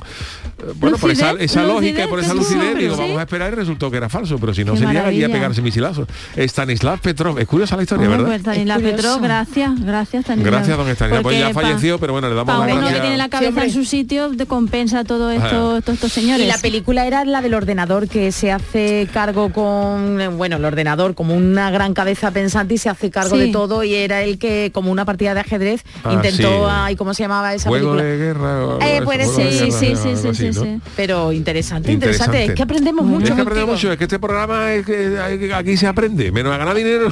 [0.80, 3.92] bueno, por esa, esa lógica y por esa lucidez, digo, vamos a esperar y resultó
[3.92, 6.08] que era falso, pero si no Qué sería allí a pegarse misilazos.
[6.36, 8.30] Stanislav Petrov, es curiosa la historia, Hombre, ¿verdad?
[8.32, 8.82] pues Stanislav.
[8.82, 10.54] Petrov, gracias, gracias Stanislav.
[10.54, 11.22] Gracias, don Stanislav.
[11.24, 13.02] Pues Porque ya pa- falleció, pero bueno, le damos las uno que gracias.
[13.02, 13.66] tiene la cabeza hombre.
[13.66, 15.82] en su sitio, te compensa todo esto, Ajá.
[15.82, 16.46] todos estos señores.
[16.46, 21.16] Y la película era la del ordenador que se hace cargo con, bueno, el ordenador
[21.16, 23.44] como una gran cabeza pensante y se hace cargo Sí.
[23.48, 26.70] de todo y era el que como una partida de ajedrez Ah, intentó, sí.
[26.70, 28.04] ay, ¿cómo se llamaba esa Juego película?
[28.04, 28.78] de guerra.
[28.82, 30.80] Eh, puede ser, sí, sí, sí, sí.
[30.96, 32.46] Pero interesante, interesante, Interesante.
[32.46, 33.26] Es que aprendemos mucho.
[33.28, 33.90] Es que aprendemos contigo.
[33.92, 37.10] mucho, es que este programa es que que- aquí se aprende, menos a ganar dinero.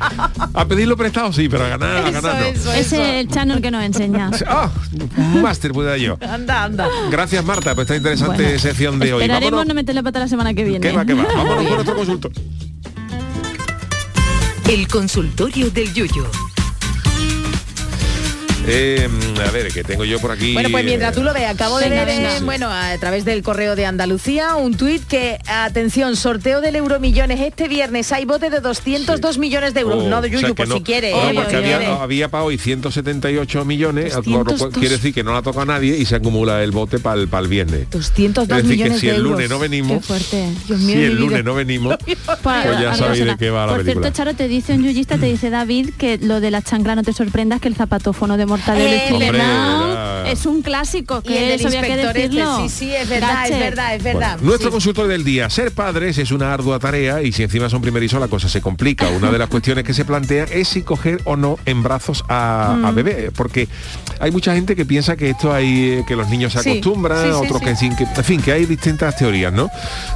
[0.54, 2.46] a pedirlo prestado sí, pero a ganar, a ganar no.
[2.46, 2.96] eso, Ese eso.
[3.02, 4.30] es el channel que nos enseña.
[4.46, 4.70] Ah,
[5.16, 6.18] un máster puede yo.
[6.28, 6.88] Anda, anda.
[7.10, 9.22] Gracias Marta por esta interesante Bueno, sección de hoy.
[9.22, 9.68] Esperaremos Vámonos.
[9.68, 10.80] no meter la pata la semana que viene.
[10.80, 11.24] ¿Qué va, qué va?
[11.24, 12.32] Vámonos con nuestro consultor.
[14.68, 16.26] El consultorio del Yuyo.
[18.66, 19.08] Eh,
[19.46, 20.54] a ver, que tengo yo por aquí.
[20.54, 22.36] Bueno, pues mientras tú lo ves, acabo de Venga, ver, venga.
[22.36, 27.40] eh, bueno, a través del correo de Andalucía, un tuit que, atención, sorteo del Euromillones
[27.40, 30.54] este viernes, hay bote de 202 millones de euros, Oh, no de o Yuyu, sea,
[30.54, 31.10] por no- si quiere.
[31.10, 34.78] no, eh, porque había, había para hoy 178 millones, por lo cual 202.
[34.80, 37.48] quiere decir que no la toca a nadie y se acumula el bote para el,
[37.48, 37.90] viernes.
[37.90, 40.48] 202 es decir, que millones si de el lunes no Qué venimos, fuerte.
[40.66, 41.96] Dios mío, si el lunes no venimos,
[42.42, 44.04] pues ya sabéis de qué va la Por película.
[44.04, 47.02] cierto, Charo, te dice un yuyista, te dice David, que lo de la chancla no
[47.02, 51.22] te sorprendas, que el zapatófono de Mortadelo Eh, y Filemón Hombre, era- es un clásico,
[51.24, 52.56] Y el que eso había que inspector este, decirlo.
[52.62, 54.32] sí, sí, es verdad, es verdad, es verdad.
[54.34, 54.72] Bueno, nuestro Sí.
[54.72, 58.28] consultor del día, ser padres es una ardua tarea y si encima son primerizos la
[58.28, 59.08] cosa se complica.
[59.10, 62.72] Una de las cuestiones que se plantea es si coger o no en brazos a,
[62.84, 62.94] a Mm.
[62.94, 63.68] bebé, porque
[64.20, 67.30] hay mucha gente que piensa que esto hay eh, que los niños se acostumbran, sí,
[67.30, 67.64] sí, otros sí.
[67.66, 69.68] que sin que, en fin, que hay distintas teorías, ¿no?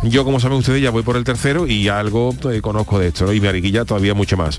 [0.05, 3.26] Yo como saben ustedes ya voy por el tercero y algo eh, conozco de esto,
[3.26, 3.32] ¿no?
[3.32, 4.59] Y mi ariquilla todavía mucho más.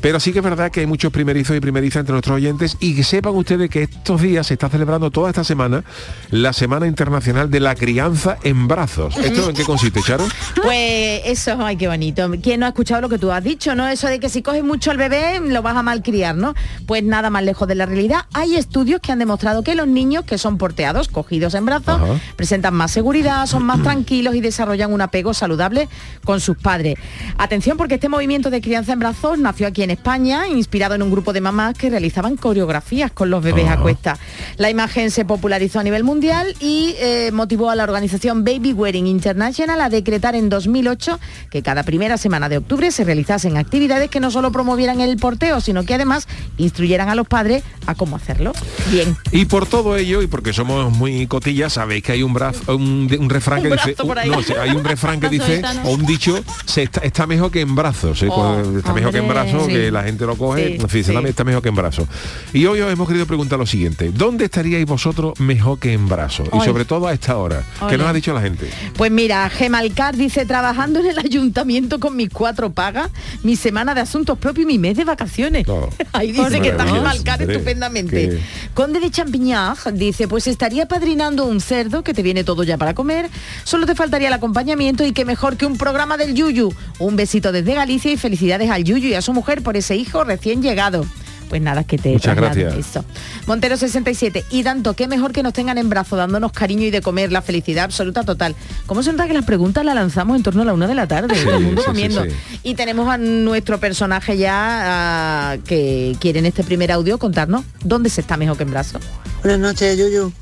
[0.00, 2.94] Pero sí que es verdad que hay muchos primerizos y primerizas entre nuestros oyentes y
[2.96, 5.82] que sepan ustedes que estos días se está celebrando toda esta semana
[6.30, 9.16] la Semana Internacional de la Crianza en Brazos.
[9.16, 10.24] ¿Esto en qué consiste, Charo?
[10.62, 12.30] Pues eso, ay, qué bonito.
[12.40, 13.88] ¿Quién no ha escuchado lo que tú has dicho, no?
[13.88, 16.54] Eso de que si coges mucho al bebé lo vas a malcriar, ¿no?
[16.86, 18.26] Pues nada más lejos de la realidad.
[18.34, 22.20] Hay estudios que han demostrado que los niños que son porteados, cogidos en brazos, Ajá.
[22.36, 25.88] presentan más seguridad, son más tranquilos y desarrollan un apego saludable
[26.24, 26.98] con sus padres.
[27.36, 31.10] Atención porque este movimiento de crianza en brazos nació aquí en España, inspirado en un
[31.10, 34.18] grupo de mamás que realizaban coreografías días con los bebés a cuesta.
[34.56, 39.06] La imagen se popularizó a nivel mundial y eh, motivó a la organización Baby Wedding
[39.06, 41.18] International a decretar en 2008
[41.50, 45.60] que cada primera semana de octubre se realizasen actividades que no solo promovieran el porteo,
[45.60, 46.26] sino que además
[46.58, 48.52] instruyeran a los padres a cómo hacerlo.
[48.90, 49.16] Bien.
[49.32, 53.08] Y por todo ello, y porque somos muy cotillas, sabéis que hay un brazo, un,
[53.18, 56.82] un refrán que Un dice, no, hay un refrán que dice, o un dicho, se
[56.84, 58.28] está, está mejor que en brazos, ¿eh?
[58.30, 59.72] Oh, Pues está mejor que en brazos, Sí.
[59.72, 61.14] que la gente lo coge, Sí, en fin, sí.
[61.26, 62.08] está mejor que en brazos.
[62.52, 66.48] Y hoy os hemos querido preguntar lo siguiente, ¿dónde estaríais vosotros mejor que en brazos?
[66.52, 66.66] Y Ay.
[66.66, 68.68] sobre todo a esta hora, ¿qué nos ha dicho la gente?
[68.96, 73.08] Pues mira, Gemalcar dice, trabajando en el ayuntamiento con mis cuatro pagas,
[73.44, 75.64] mi semana de asuntos propios y mi mes de vacaciones.
[76.12, 78.30] Ahí dice que está Gemalcar estupendamente.
[78.30, 78.38] qué-
[78.74, 82.94] Conde de Champiñac dice, pues estaría padrinando un cerdo que te viene todo ya para
[82.94, 83.30] comer,
[83.62, 86.72] solo te faltaría el acompañamiento y qué mejor que un programa del Yuyu.
[86.98, 90.24] Un besito desde Galicia y felicidades al Yuyu y a su mujer por ese hijo
[90.24, 91.06] recién llegado.
[91.48, 92.74] Pues nada, que te Muchas gracias.
[92.74, 93.04] eso.
[93.46, 94.44] Montero 67.
[94.50, 97.42] Y tanto, qué mejor que nos tengan en brazo, dándonos cariño y de comer, la
[97.42, 98.54] felicidad absoluta total.
[98.86, 101.06] ¿Cómo se nota que las preguntas las lanzamos en torno a la una de la
[101.06, 101.34] tarde?
[101.34, 102.24] Sí, todo el mundo sí, comiendo.
[102.24, 102.30] sí.
[102.62, 108.10] Y tenemos a nuestro personaje ya ah, que quiere en este primer audio contarnos dónde
[108.10, 108.98] se está mejor que en brazo.
[109.42, 110.32] Buenas noches, Yuyu.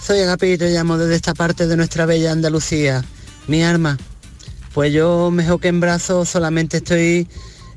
[0.00, 3.04] Soy Agapito y llamo desde esta parte de nuestra bella Andalucía.
[3.48, 3.98] Mi arma.
[4.72, 7.26] Pues yo mejor que en brazos solamente estoy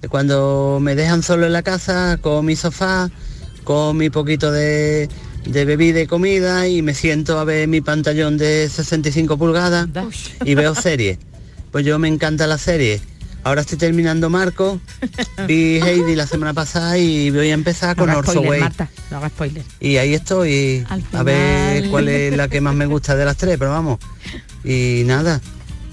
[0.07, 3.09] cuando me dejan solo en la casa con mi sofá,
[3.63, 5.09] con mi poquito de,
[5.45, 9.87] de bebida y comida y me siento a ver mi pantallón de 65 pulgadas
[10.43, 11.17] y veo series.
[11.71, 13.01] Pues yo me encanta la serie.
[13.43, 14.81] Ahora estoy terminando Marco,
[15.47, 18.59] vi Heidi la semana pasada y voy a empezar No con hagas Orso Way.
[18.59, 19.21] Marta, no.
[19.79, 23.57] Y ahí estoy a ver cuál es la que más me gusta de las tres,
[23.57, 23.99] pero vamos.
[24.63, 25.39] Y nada,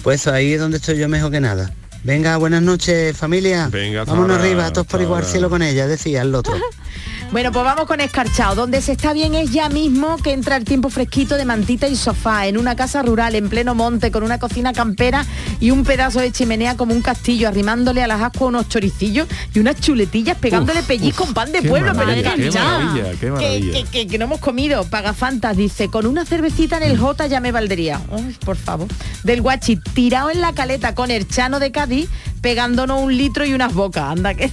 [0.02, 1.72] pues ahí es donde estoy yo mejor que nada.
[2.06, 3.68] Venga, buenas noches familia.
[3.68, 5.32] Venga, Vámonos ahora, arriba, todos por igual ahora.
[5.32, 6.54] cielo con ella, decía el otro.
[7.32, 8.54] Bueno, pues vamos con Escarchao.
[8.54, 11.94] Donde se está bien es ya mismo que entra el tiempo fresquito de mantita y
[11.96, 15.26] sofá, en una casa rural, en pleno monte, con una cocina campera
[15.60, 19.58] y un pedazo de chimenea como un castillo, arrimándole a las ascuas unos choricillos y
[19.58, 23.72] unas chuletillas, pegándole pellizco uf, con pan de pueblo, pero qué Que, maravilla.
[23.72, 24.84] que- que- que no hemos comido.
[24.84, 28.00] Pagafantas dice, con una cervecita en el J ya me valdría.
[28.10, 28.86] Uy, por favor.
[29.24, 32.08] Del guachi, tirado en la caleta con el chano de Cádiz,
[32.40, 34.04] pegándonos un litro y unas bocas.
[34.04, 34.50] Anda, que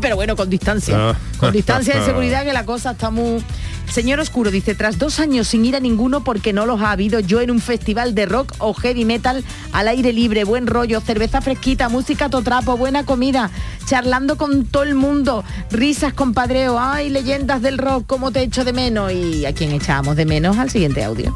[0.00, 1.10] pero bueno, con distancia.
[1.10, 1.16] Ah.
[1.38, 3.42] Con distancia de seguridad que la cosa está muy...
[3.90, 7.20] Señor Oscuro dice, tras dos años sin ir a ninguno porque no los ha habido,
[7.20, 11.40] yo en un festival de rock o heavy metal al aire libre, buen rollo, cerveza
[11.40, 13.50] fresquita, música totrapo, buena comida,
[13.86, 18.72] charlando con todo el mundo, risas, compadreo, ay, leyendas del rock, cómo te echo de
[18.72, 21.34] menos y a quién echábamos de menos al siguiente audio.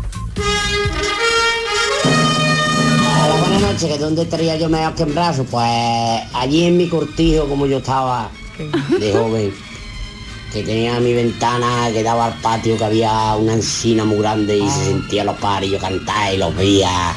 [3.22, 5.64] Hola, buenas noches, que dónde estaría yo mejor que en brazos, pues
[6.34, 8.30] allí en mi cortijo como yo estaba
[8.98, 9.54] de joven,
[10.52, 14.68] que tenía mi ventana que daba al patio, que había una encina muy grande y
[14.68, 17.12] se sentía los pares, y yo cantaba y los veía.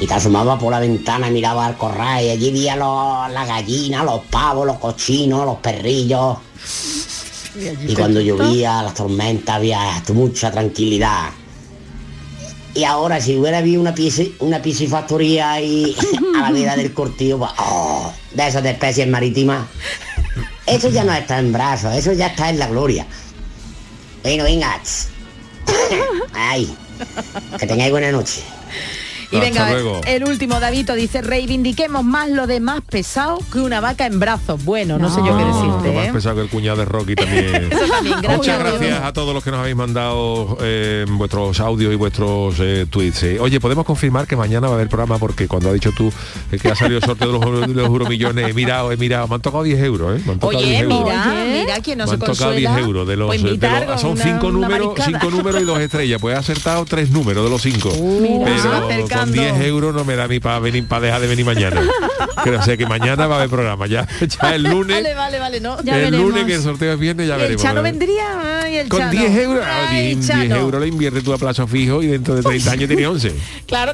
[0.00, 3.48] Y te asomaba por la ventana y miraba al corral y allí veía los- las
[3.48, 6.36] gallinas, los pavos, los cochinos, los perrillos.
[7.88, 11.30] Y cuando llovía, las tormentas, había mucha tranquilidad.
[12.74, 15.96] Y ahora si hubiera habido una, pisci- una piscifactoría ahí
[16.36, 19.66] a la vida del cortillo, pues, oh, de esas de especies marítimas,
[20.68, 23.06] eso ya no está en brazos, eso ya está en la gloria.
[24.22, 24.80] Bueno, venga.
[26.34, 26.76] Ay,
[27.58, 28.42] que tengáis buena noche.
[29.30, 29.70] Y venga,
[30.06, 34.64] el último, Davito, dice, reivindiquemos más lo de más pesado que una vaca en brazos.
[34.64, 36.10] Bueno, no, sé yo qué decirte, Más ¿eh?
[36.12, 37.68] pesado que el cuñado de Rocky también.
[38.22, 42.56] Gracias, Muchas gracias a todos los que nos habéis mandado eh, vuestros audios y vuestros
[42.60, 43.22] eh, tweets.
[43.24, 43.38] eh.
[43.40, 46.10] Oye, podemos confirmar que mañana va a haber programa porque cuando ha dicho tú
[46.60, 49.40] que ha salido el sorteo de los, los euromillones, he mirado, he mirado, me han
[49.42, 50.22] tocado 10 euros, ¿eh?
[50.24, 51.04] Me han tocado Oye, 10 euros.
[51.04, 52.74] mira, mira, quien no me se han tocado consuela.
[52.76, 55.20] 10 euros de los, pues de invitar los- son una- cinco una números mariscada.
[55.20, 58.68] cinco números y dos estrellas pues he acertado tres números de los cinco mira, se
[58.68, 59.54] va pero con acercando.
[59.58, 61.80] 10 euros no me da ni para venir para dejar de venir mañana
[62.42, 64.06] creo o sea que mañana va a haber programa ya,
[64.42, 65.78] ya el lunes Vale, vale, vale, no.
[65.80, 67.92] el lunes que el sorteo es viernes ya ¿Y el veremos Chano a ver.
[67.92, 68.60] vendría?
[68.62, 69.12] Ay, el con Chano.
[69.12, 70.56] 10 euros ah, Ay, 10, 10 Chano.
[70.56, 73.34] euros le invierte tú a plazo fijo y dentro de 30 años tiene 11
[73.66, 73.92] Claro,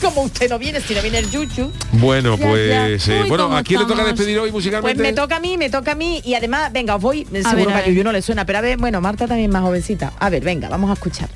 [0.00, 1.70] como usted no viene, si no viene el Yuchu.
[1.92, 3.14] bueno Ya, pues ya.
[3.14, 4.16] eh, Uy, bueno ¿a quién le toca estamos.
[4.18, 5.02] despedir hoy Pues musicalmente?
[5.02, 7.66] me toca a mí, me toca a mí y además, venga, os voy, seguro ver,
[7.66, 7.88] que a a ver.
[7.88, 10.12] Yuyu no le suena, pero a ver, bueno, Marta también más jovencita.
[10.18, 11.28] A ver, venga, vamos a escuchar.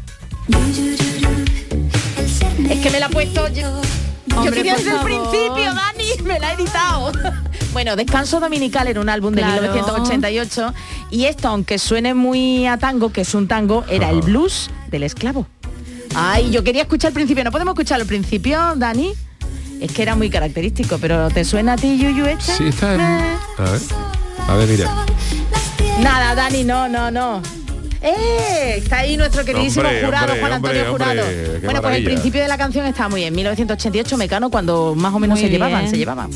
[2.72, 3.70] Es que me la ha puesto yo.
[4.44, 7.12] yo quería desde el principio, Dani, me la he editado.
[7.74, 9.60] bueno, Descanso Dominical era un álbum de Claro.
[9.60, 10.72] 1988
[11.10, 15.02] y esto, aunque suene muy a tango, que es un tango, era el blues del
[15.02, 15.46] esclavo.
[16.14, 17.44] Ay, yo quería escuchar el principio.
[17.44, 19.12] ¿No podemos escuchar el principio, Dani?
[19.78, 22.56] Es que era muy característico, pero ¿te suena a ti, Yuyu, esta?
[22.56, 23.00] sí está en...
[23.02, 23.80] A ver
[24.48, 25.06] a ver mira
[26.00, 27.42] Nada, Dani, no, no, no.
[28.02, 28.74] ¡Eh!
[28.78, 31.22] Está ahí nuestro queridísimo Hombre, jurado, hombre, Juan Antonio hombre, Jurado.
[31.24, 32.10] bueno, pues el maravilla.
[32.10, 33.34] principio de la canción está muy bien.
[33.34, 35.90] 1988 Mecano, cuando más o menos Muy se llevaban, bien.
[35.90, 36.30] se llevaban.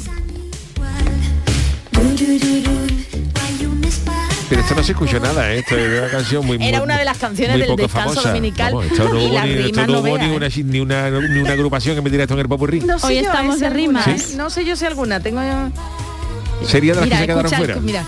[4.49, 5.59] Pero esto no se escuchó nada, ¿eh?
[5.59, 8.29] esto era una canción muy Era una de las canciones muy del descanso famosa.
[8.29, 11.11] dominical Vamos, esto no y hubo, ni, esto no no hubo ni, una, ni, una,
[11.11, 12.81] ni una agrupación que metiera esto en el popurrí.
[12.81, 13.59] No sé Hoy yo, estamos ¿eh?
[13.61, 14.05] de rimas.
[14.05, 14.11] ¿Sí?
[14.12, 14.37] ¿eh?
[14.37, 16.67] No sé yo si alguna, tengo yo...
[16.67, 17.81] Sería de las mira, que se quedaron escucha, fuera.
[17.81, 18.05] Mira.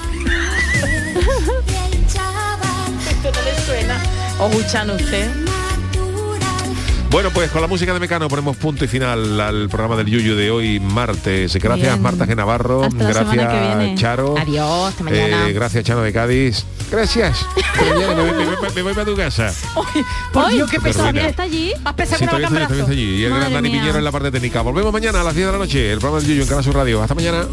[4.39, 4.45] Suena.
[4.45, 5.31] ¿O escuchan usted?
[7.11, 10.35] Bueno, pues con la música de Mecano ponemos punto y final al programa del Yuyu
[10.35, 11.55] de hoy, martes.
[11.57, 12.03] Gracias Bien.
[12.03, 12.37] Marta G.
[12.37, 13.95] Navarro, Hasta gracias que viene.
[13.97, 14.35] Charo.
[14.37, 15.49] Adiós, hasta mañana.
[15.49, 16.65] Eh, gracias Chano de Cádiz.
[16.91, 17.47] Gracias.
[17.91, 19.53] Mañana, me, voy- me voy- me voy para tu casa.
[20.33, 21.19] Por Dios, qué pesado.
[21.19, 21.73] ¿Está allí?
[21.83, 23.03] Más pesado Sí, que una todavía vaca está, allí.
[23.03, 23.81] Y el gran Dani mía.
[23.81, 24.61] Piñero en la parte técnica.
[24.63, 25.93] Volvemos mañana a las 10 de la noche.
[25.93, 27.03] El programa del Yuyu en Canal Sur Radio.
[27.03, 27.47] Hasta mañana.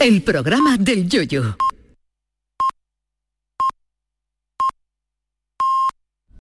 [0.00, 1.56] El programa del yoyo.